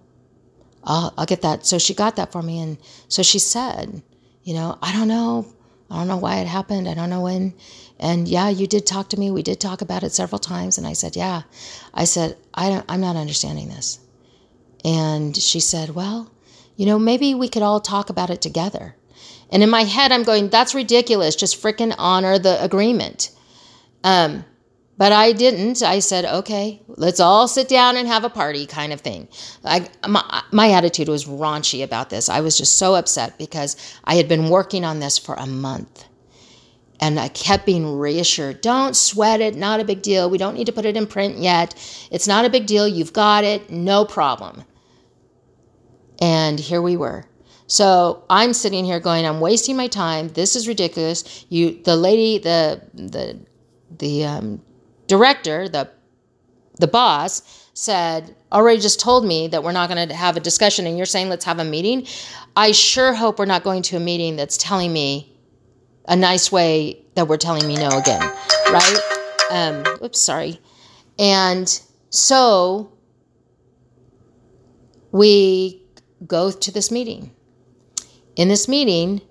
I'll, 0.84 1.14
I'll 1.18 1.26
get 1.26 1.42
that. 1.42 1.66
So 1.66 1.78
she 1.78 1.94
got 1.94 2.16
that 2.16 2.32
for 2.32 2.42
me. 2.42 2.60
And 2.60 2.78
so 3.08 3.24
she 3.24 3.40
said, 3.40 4.02
you 4.44 4.54
know, 4.54 4.78
I 4.82 4.92
don't 4.92 5.08
know. 5.08 5.54
I 5.90 5.98
don't 5.98 6.08
know 6.08 6.18
why 6.18 6.38
it 6.38 6.48
happened. 6.48 6.88
I 6.88 6.94
don't 6.94 7.10
know 7.10 7.22
when. 7.22 7.54
And 8.00 8.28
yeah, 8.28 8.50
you 8.50 8.66
did 8.68 8.86
talk 8.86 9.10
to 9.10 9.20
me. 9.20 9.30
We 9.30 9.44
did 9.44 9.60
talk 9.60 9.82
about 9.82 10.04
it 10.04 10.12
several 10.12 10.40
times. 10.40 10.78
And 10.78 10.88
I 10.88 10.94
said, 10.94 11.16
yeah. 11.16 11.44
I 11.94 12.06
said, 12.06 12.38
I 12.54 12.70
don't, 12.70 12.86
I'm 12.88 13.02
not 13.02 13.16
understanding 13.16 13.68
this. 13.68 14.00
And 14.86 15.36
she 15.36 15.60
said, 15.60 15.90
well, 15.92 16.32
you 16.76 16.86
know, 16.86 16.98
maybe 16.98 17.36
we 17.36 17.50
could 17.50 17.62
all 17.62 17.80
talk 17.80 18.10
about 18.10 18.30
it 18.30 18.42
together. 18.42 18.96
And 19.52 19.64
in 19.64 19.70
my 19.70 19.84
head, 19.84 20.12
I'm 20.12 20.24
going, 20.24 20.50
that's 20.50 20.74
ridiculous. 20.74 21.36
Just 21.36 21.62
freaking 21.62 21.94
honor 21.98 22.40
the 22.40 22.64
agreement. 22.64 23.32
Um, 24.04 24.46
But 24.98 25.12
I 25.12 25.32
didn't. 25.34 25.82
I 25.82 26.00
said, 26.00 26.26
okay, 26.26 26.84
let's 26.88 27.20
all 27.20 27.48
sit 27.48 27.68
down 27.68 27.98
and 27.98 28.08
have 28.08 28.24
a 28.24 28.30
party 28.30 28.68
kind 28.68 28.94
of 28.94 29.02
thing. 29.02 29.28
I, 29.66 29.90
my, 30.08 30.44
my 30.52 30.70
attitude 30.72 31.08
was 31.08 31.26
raunchy 31.26 31.84
about 31.84 32.12
this. 32.12 32.30
I 32.30 32.42
was 32.42 32.56
just 32.56 32.78
so 32.78 32.94
upset 32.94 33.38
because 33.40 33.76
I 34.04 34.14
had 34.16 34.28
been 34.28 34.50
working 34.50 34.86
on 34.86 35.00
this 35.00 35.18
for 35.18 35.34
a 35.36 35.48
month. 35.48 36.06
And 37.00 37.20
I 37.20 37.30
kept 37.30 37.66
being 37.66 37.98
reassured 37.98 38.62
don't 38.62 38.96
sweat 38.96 39.42
it, 39.42 39.56
not 39.56 39.80
a 39.80 39.86
big 39.86 40.04
deal. 40.04 40.30
We 40.30 40.38
don't 40.38 40.54
need 40.54 40.68
to 40.68 40.72
put 40.72 40.86
it 40.86 40.96
in 40.96 41.08
print 41.08 41.40
yet. 41.40 41.74
It's 42.12 42.28
not 42.28 42.46
a 42.46 42.50
big 42.52 42.68
deal. 42.68 42.88
You've 42.88 43.14
got 43.14 43.44
it, 43.44 43.72
no 43.72 44.06
problem. 44.06 44.66
And 46.22 46.60
here 46.60 46.82
we 46.82 46.96
were. 46.96 47.26
So 47.72 48.26
I'm 48.30 48.52
sitting 48.52 48.84
here 48.84 49.00
going, 49.00 49.26
I'm 49.26 49.40
wasting 49.40 49.78
my 49.78 49.88
time. 49.88 50.28
This 50.28 50.58
is 50.58 50.68
ridiculous. 50.68 51.46
You, 51.48 51.82
the 51.86 51.96
lady, 51.96 52.38
the 52.38 52.82
the 52.94 53.40
the 53.98 54.26
um, 54.26 54.62
director, 55.08 55.70
the 55.70 55.90
the 56.82 56.88
boss 56.88 57.70
said 57.74 58.36
already 58.52 58.82
just 58.82 59.00
told 59.00 59.24
me 59.24 59.48
that 59.48 59.64
we're 59.64 59.72
not 59.72 59.88
going 59.88 60.10
to 60.10 60.14
have 60.14 60.36
a 60.36 60.42
discussion, 60.42 60.86
and 60.86 60.98
you're 60.98 61.06
saying 61.06 61.30
let's 61.30 61.46
have 61.46 61.60
a 61.60 61.64
meeting. 61.64 62.06
I 62.58 62.74
sure 62.74 63.14
hope 63.14 63.40
we're 63.40 63.46
not 63.46 63.64
going 63.64 63.84
to 63.84 63.96
a 63.96 64.02
meeting 64.02 64.36
that's 64.36 64.58
telling 64.58 64.92
me 64.92 65.34
a 66.10 66.16
nice 66.18 66.52
way 66.52 67.06
that 67.16 67.30
we're 67.30 67.38
telling 67.38 67.66
me 67.66 67.76
no 67.76 67.88
again, 67.88 68.34
right? 68.70 69.00
Um, 69.50 69.86
oops, 70.04 70.20
sorry. 70.20 70.60
And 71.18 71.82
so 72.10 72.92
we 75.14 75.82
go 76.28 76.52
to 76.52 76.70
this 76.70 76.92
meeting. 76.92 77.32
In 78.42 78.48
this 78.48 78.68
meeting, 78.68 79.22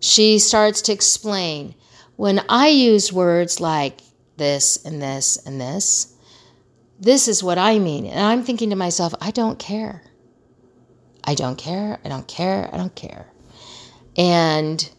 she 0.00 0.40
starts 0.40 0.82
to 0.82 0.92
explain 0.92 1.76
when 2.16 2.44
I 2.48 2.66
use 2.66 3.12
words 3.12 3.60
like 3.60 4.00
this 4.38 4.84
and 4.84 5.00
this 5.00 5.36
and 5.46 5.60
this, 5.60 6.12
this 6.98 7.28
is 7.28 7.44
what 7.44 7.58
I 7.58 7.78
mean. 7.78 8.06
And 8.06 8.18
I'm 8.18 8.42
thinking 8.42 8.70
to 8.70 8.76
myself, 8.76 9.14
I 9.20 9.30
don't 9.30 9.60
care. 9.60 10.02
I 11.22 11.36
don't 11.36 11.54
care. 11.54 12.00
I 12.04 12.08
don't 12.08 12.26
care. 12.26 12.68
I 12.72 12.76
don't 12.76 12.96
care. 12.96 13.28
And 14.16 14.90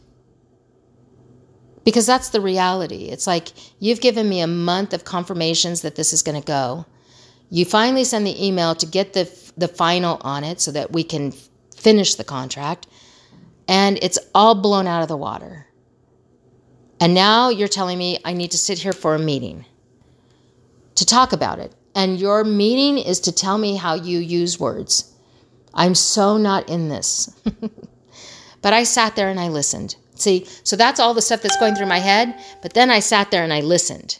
because 1.84 2.06
that's 2.06 2.30
the 2.30 2.40
reality. 2.40 3.10
It's 3.10 3.28
like 3.28 3.50
you've 3.80 4.00
given 4.00 4.30
me 4.30 4.40
a 4.40 4.48
month 4.48 4.94
of 4.94 5.04
confirmations 5.04 5.82
that 5.82 5.96
this 5.96 6.14
is 6.14 6.24
going 6.24 6.42
to 6.42 6.48
go. 6.48 6.86
You 7.50 7.66
finally 7.66 8.06
send 8.06 8.26
the 8.26 8.46
email 8.48 8.76
to 8.76 8.86
get 8.86 9.12
the 9.12 9.30
the 9.58 9.68
final 9.68 10.22
on 10.22 10.46
it 10.46 10.62
so 10.62 10.72
that 10.72 10.94
we 10.94 11.04
can 11.04 11.34
finish 11.78 12.16
the 12.16 12.24
contract 12.24 12.88
and 13.68 14.00
it's 14.02 14.20
all 14.34 14.56
blown 14.56 14.88
out 14.88 15.02
of 15.02 15.08
the 15.08 15.18
water. 15.18 15.68
And 17.00 17.14
now 17.14 17.50
you're 17.50 17.68
telling 17.68 17.98
me 17.98 18.20
I 18.26 18.34
need 18.34 18.52
to 18.52 18.58
sit 18.58 18.80
here 18.80 18.94
for 18.94 19.16
a 19.16 19.20
meeting 19.20 19.66
to 20.96 21.06
talk 21.06 21.32
about 21.32 21.60
it. 21.60 21.74
And 21.96 22.20
your 22.20 22.44
meeting 22.44 22.98
is 22.98 23.20
to 23.22 23.32
tell 23.32 23.58
me 23.58 23.76
how 23.76 23.96
you 23.96 24.20
use 24.20 24.60
words. 24.60 25.14
I'm 25.74 25.96
so 25.96 26.38
not 26.38 26.70
in 26.70 26.90
this. 26.90 27.30
but 28.62 28.74
I 28.74 28.84
sat 28.84 29.16
there 29.16 29.30
and 29.30 29.40
I 29.40 29.48
listened. 29.48 29.96
See, 30.16 30.46
so 30.64 30.76
that's 30.76 31.00
all 31.00 31.14
the 31.14 31.22
stuff 31.22 31.42
that's 31.42 31.58
going 31.58 31.76
through 31.76 31.88
my 31.88 32.00
head. 32.00 32.36
But 32.62 32.74
then 32.74 32.90
I 32.90 33.00
sat 33.00 33.32
there 33.32 33.44
and 33.44 33.54
I 33.54 33.62
listened. 33.62 34.20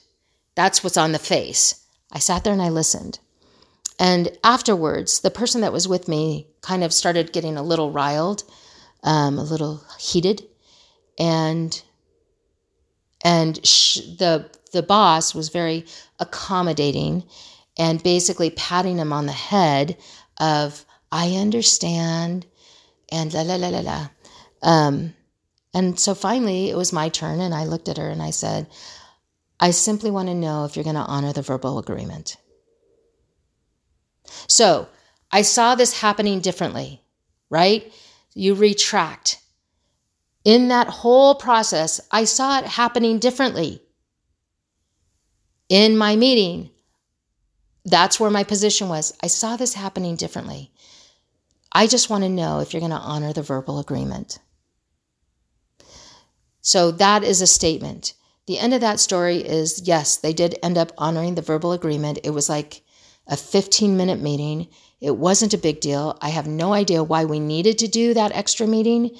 That's 0.56 0.84
what's 0.84 0.98
on 0.98 1.12
the 1.12 1.20
face. 1.20 1.84
I 2.12 2.20
sat 2.20 2.44
there 2.44 2.54
and 2.54 2.62
I 2.62 2.70
listened. 2.70 3.20
And 4.00 4.38
afterwards, 4.44 5.22
the 5.22 5.32
person 5.32 5.62
that 5.62 5.74
was 5.74 5.88
with 5.88 6.08
me 6.08 6.48
kind 6.62 6.84
of 6.84 6.94
started 6.94 7.34
getting 7.34 7.58
a 7.58 7.64
little 7.64 7.92
riled, 7.92 8.44
um, 9.04 9.40
a 9.40 9.44
little 9.44 9.84
heated. 10.00 10.44
And 11.18 11.82
and 13.24 13.56
the 13.56 14.50
the 14.72 14.84
boss 14.84 15.34
was 15.34 15.50
very 15.50 15.86
accommodating 16.20 17.24
and 17.78 18.04
basically 18.04 18.52
patting 18.52 18.98
him 18.98 19.12
on 19.12 19.26
the 19.26 19.32
head 19.32 19.98
of 20.40 20.86
I 21.12 21.32
understand 21.36 22.46
and 23.12 23.34
la 23.34 23.42
la 23.42 23.56
la 23.56 23.70
la 23.70 23.80
la. 23.80 24.10
Um, 24.62 25.14
and 25.74 26.00
so 26.00 26.16
finally, 26.16 26.70
it 26.70 26.78
was 26.78 26.92
my 26.92 27.10
turn, 27.10 27.40
and 27.40 27.54
I 27.54 27.66
looked 27.66 27.90
at 27.90 27.98
her 27.98 28.10
and 28.10 28.22
I 28.22 28.32
said, 28.32 28.68
I 29.60 29.72
simply 29.72 30.12
want 30.12 30.28
to 30.30 30.36
know 30.36 30.66
if 30.66 30.76
you're 30.76 30.84
going 30.84 30.96
to 30.96 31.02
honor 31.02 31.34
the 31.34 31.42
verbal 31.42 31.80
agreement. 31.80 32.38
So 34.48 34.88
I 35.32 35.42
saw 35.42 35.76
this 35.76 36.02
happening 36.02 36.40
differently, 36.40 37.02
right? 37.50 37.92
You 38.34 38.54
retract. 38.54 39.40
In 40.46 40.70
that 40.70 40.88
whole 40.88 41.36
process, 41.36 42.00
I 42.12 42.24
saw 42.24 42.60
it 42.60 42.66
happening 42.66 43.20
differently. 43.20 43.82
In 45.70 45.98
my 45.98 46.16
meeting, 46.16 46.70
that's 47.84 48.20
where 48.20 48.30
my 48.30 48.44
position 48.44 48.90
was. 48.90 49.14
I 49.22 49.28
saw 49.28 49.58
this 49.58 49.74
happening 49.74 50.16
differently. 50.16 50.72
I 51.72 51.88
just 51.88 52.10
want 52.10 52.24
to 52.24 52.30
know 52.30 52.60
if 52.60 52.74
you're 52.74 52.80
going 52.80 52.92
to 52.92 52.98
honor 52.98 53.34
the 53.34 53.42
verbal 53.42 53.80
agreement. 53.80 54.40
So 56.62 56.92
that 56.92 57.24
is 57.24 57.42
a 57.42 57.48
statement. 57.48 58.14
The 58.46 58.60
end 58.60 58.74
of 58.74 58.82
that 58.82 59.00
story 59.00 59.38
is 59.38 59.88
yes, 59.88 60.18
they 60.18 60.34
did 60.34 60.58
end 60.64 60.78
up 60.78 60.92
honoring 60.98 61.36
the 61.36 61.42
verbal 61.42 61.74
agreement. 61.74 62.20
It 62.24 62.32
was 62.32 62.50
like 62.50 62.84
a 63.28 63.38
15 63.38 63.98
minute 63.98 64.22
meeting. 64.22 64.68
It 65.00 65.18
wasn't 65.18 65.54
a 65.54 65.58
big 65.58 65.80
deal. 65.80 66.18
I 66.22 66.30
have 66.30 66.48
no 66.48 66.74
idea 66.74 67.04
why 67.04 67.26
we 67.26 67.40
needed 67.40 67.78
to 67.80 67.88
do 67.88 68.14
that 68.14 68.36
extra 68.36 68.66
meeting, 68.66 69.16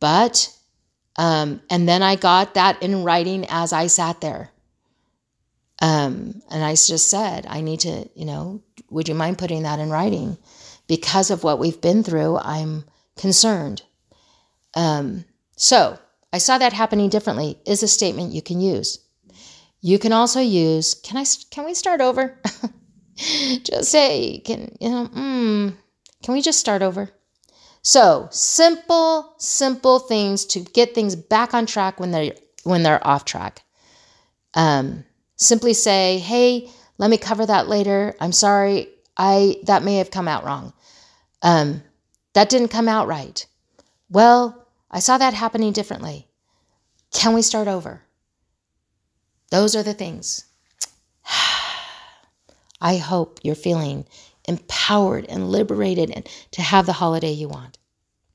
but, 0.00 0.52
um, 1.16 1.60
and 1.70 1.88
then 1.88 2.02
I 2.02 2.16
got 2.16 2.54
that 2.54 2.82
in 2.82 3.04
writing 3.04 3.46
as 3.48 3.72
I 3.72 3.86
sat 3.86 4.20
there. 4.20 4.50
Um, 5.80 6.42
and 6.50 6.64
I 6.64 6.72
just 6.72 7.10
said, 7.10 7.46
I 7.48 7.60
need 7.60 7.80
to, 7.80 8.08
you 8.14 8.24
know, 8.24 8.62
would 8.90 9.08
you 9.08 9.14
mind 9.14 9.38
putting 9.38 9.62
that 9.64 9.78
in 9.78 9.90
writing? 9.90 10.38
Because 10.86 11.30
of 11.30 11.44
what 11.44 11.58
we've 11.58 11.80
been 11.80 12.02
through, 12.02 12.38
I'm 12.38 12.84
concerned. 13.16 13.82
Um, 14.74 15.24
so 15.56 15.98
I 16.32 16.38
saw 16.38 16.58
that 16.58 16.72
happening 16.72 17.08
differently 17.08 17.58
is 17.66 17.82
a 17.82 17.88
statement 17.88 18.32
you 18.32 18.42
can 18.42 18.60
use. 18.60 18.98
You 19.80 19.98
can 19.98 20.12
also 20.12 20.40
use, 20.40 20.94
can 20.94 21.16
I, 21.16 21.24
can 21.50 21.64
we 21.64 21.74
start 21.74 22.00
over? 22.00 22.40
just 23.16 23.90
say, 23.90 24.38
can, 24.44 24.76
you 24.80 24.90
know, 24.90 25.08
mm, 25.08 25.74
can 26.22 26.34
we 26.34 26.42
just 26.42 26.60
start 26.60 26.82
over? 26.82 27.10
So 27.82 28.28
simple, 28.30 29.34
simple 29.38 29.98
things 29.98 30.46
to 30.46 30.60
get 30.60 30.94
things 30.94 31.16
back 31.16 31.52
on 31.54 31.66
track 31.66 32.00
when 32.00 32.10
they're, 32.10 32.32
when 32.62 32.82
they're 32.82 33.06
off 33.06 33.24
track. 33.24 33.62
Um, 34.54 35.04
simply 35.36 35.74
say, 35.74 36.18
hey, 36.18 36.70
let 36.98 37.10
me 37.10 37.18
cover 37.18 37.44
that 37.44 37.68
later. 37.68 38.14
I'm 38.20 38.32
sorry. 38.32 38.88
I, 39.16 39.56
that 39.64 39.82
may 39.82 39.96
have 39.98 40.10
come 40.10 40.28
out 40.28 40.44
wrong. 40.44 40.72
Um, 41.42 41.82
that 42.32 42.48
didn't 42.48 42.68
come 42.68 42.88
out 42.88 43.06
right. 43.06 43.46
Well, 44.08 44.66
I 44.90 45.00
saw 45.00 45.18
that 45.18 45.34
happening 45.34 45.72
differently. 45.72 46.26
Can 47.12 47.34
we 47.34 47.42
start 47.42 47.68
over? 47.68 48.02
Those 49.50 49.76
are 49.76 49.82
the 49.82 49.94
things. 49.94 50.46
I 52.80 52.96
hope 52.98 53.40
you're 53.42 53.54
feeling 53.54 54.06
empowered 54.46 55.26
and 55.28 55.50
liberated 55.50 56.10
and 56.10 56.28
to 56.52 56.62
have 56.62 56.86
the 56.86 56.94
holiday 56.94 57.32
you 57.32 57.48
want. 57.48 57.78